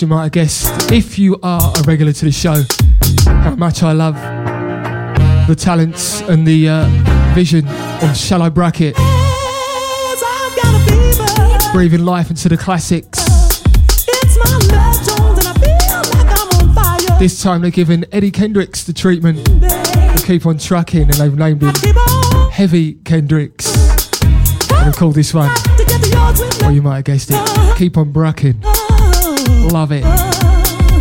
you 0.00 0.08
might 0.08 0.24
have 0.24 0.32
guessed, 0.32 0.92
if 0.92 1.18
you 1.18 1.38
are 1.42 1.72
a 1.76 1.82
regular 1.82 2.12
to 2.12 2.24
the 2.24 2.32
show, 2.32 2.62
how 3.26 3.54
much 3.54 3.82
I 3.82 3.92
love 3.92 4.14
the 5.46 5.54
talents 5.54 6.20
and 6.22 6.46
the 6.46 6.68
uh, 6.68 6.86
vision 7.34 7.66
of 7.68 8.16
Shallow 8.16 8.50
Bracket. 8.50 8.94
Breathing 11.72 12.04
life 12.04 12.30
into 12.30 12.48
the 12.48 12.56
classics. 12.56 13.18
This 17.18 17.42
time 17.42 17.62
they're 17.62 17.70
giving 17.70 18.04
Eddie 18.10 18.30
Kendricks 18.30 18.84
the 18.84 18.92
treatment. 18.92 19.44
They 19.60 20.24
keep 20.24 20.46
on 20.46 20.58
trucking 20.58 21.02
and 21.02 21.14
they've 21.14 21.36
named 21.36 21.62
him 21.62 21.74
Heavy 22.50 22.94
Kendricks. 23.04 23.74
And 24.70 24.88
I've 24.88 24.96
called 24.96 25.14
this 25.14 25.34
one, 25.34 25.50
or 26.64 26.72
you 26.72 26.82
might 26.82 26.96
have 26.96 27.04
guessed 27.04 27.30
it, 27.32 27.76
Keep 27.76 27.98
on 27.98 28.12
Brucking. 28.12 28.83
Love 29.72 29.92
it. 29.92 30.04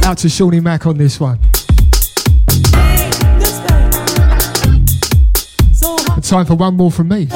Out 0.06 0.18
to 0.20 0.30
Shawnee 0.30 0.60
Mack 0.60 0.86
on 0.86 0.98
this 0.98 1.20
one. 1.20 1.40
Time 6.22 6.46
for 6.46 6.56
one 6.56 6.76
more 6.76 6.90
from 6.92 7.10
me. 7.10 7.28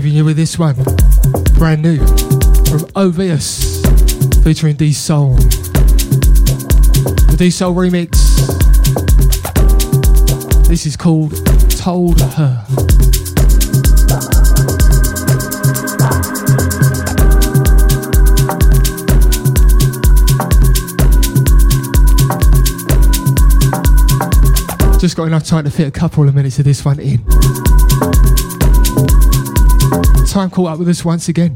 This 0.00 0.58
one. 0.58 0.74
Brand 1.58 1.82
new 1.82 1.98
from 1.98 2.80
Ovius 2.96 3.82
featuring 4.42 4.74
D 4.74 4.90
Soul. 4.90 5.34
The 7.26 7.36
D 7.36 7.50
Soul 7.50 7.74
remix. 7.74 8.10
This 10.66 10.86
is 10.86 10.96
called 10.96 11.32
Told 11.70 12.20
Her. 12.22 12.64
Just 24.98 25.16
got 25.16 25.24
enough 25.24 25.44
time 25.44 25.64
to 25.64 25.70
fit 25.70 25.86
a 25.86 25.90
couple 25.90 26.26
of 26.26 26.34
minutes 26.34 26.58
of 26.58 26.64
this 26.64 26.82
one 26.82 26.98
in. 26.98 27.22
Time 30.32 30.48
caught 30.48 30.72
up 30.72 30.78
with 30.78 30.88
us 30.88 31.04
once 31.04 31.28
again. 31.28 31.54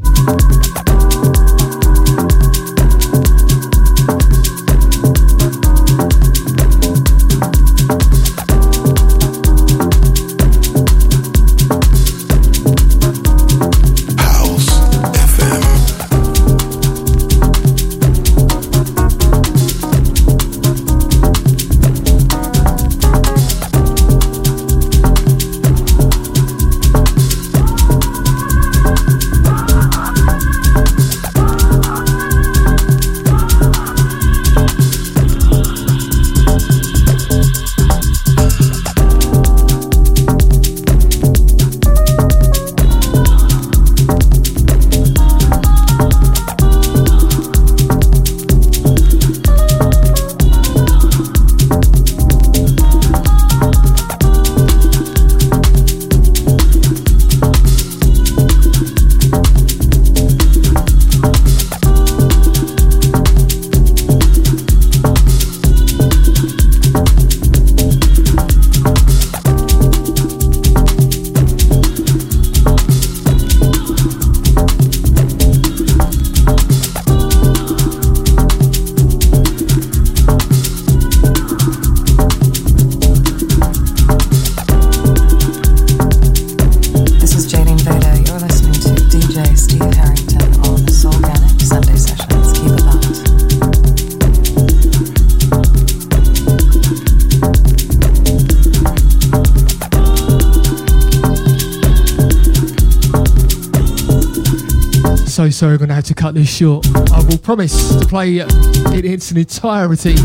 Short. 106.45 106.85
I 107.11 107.23
will 107.27 107.37
promise 107.39 107.99
to 107.99 108.05
play 108.05 108.37
it 108.37 108.51
in 108.93 109.05
its 109.05 109.31
entirety 109.31 110.15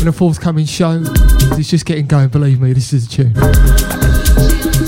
in 0.00 0.08
a 0.08 0.12
forthcoming 0.12 0.66
show. 0.66 1.02
It's 1.52 1.70
just 1.70 1.86
getting 1.86 2.06
going, 2.06 2.28
believe 2.28 2.60
me, 2.60 2.72
this 2.72 2.92
is 2.92 3.06
a 3.06 3.08
tune. 3.08 4.81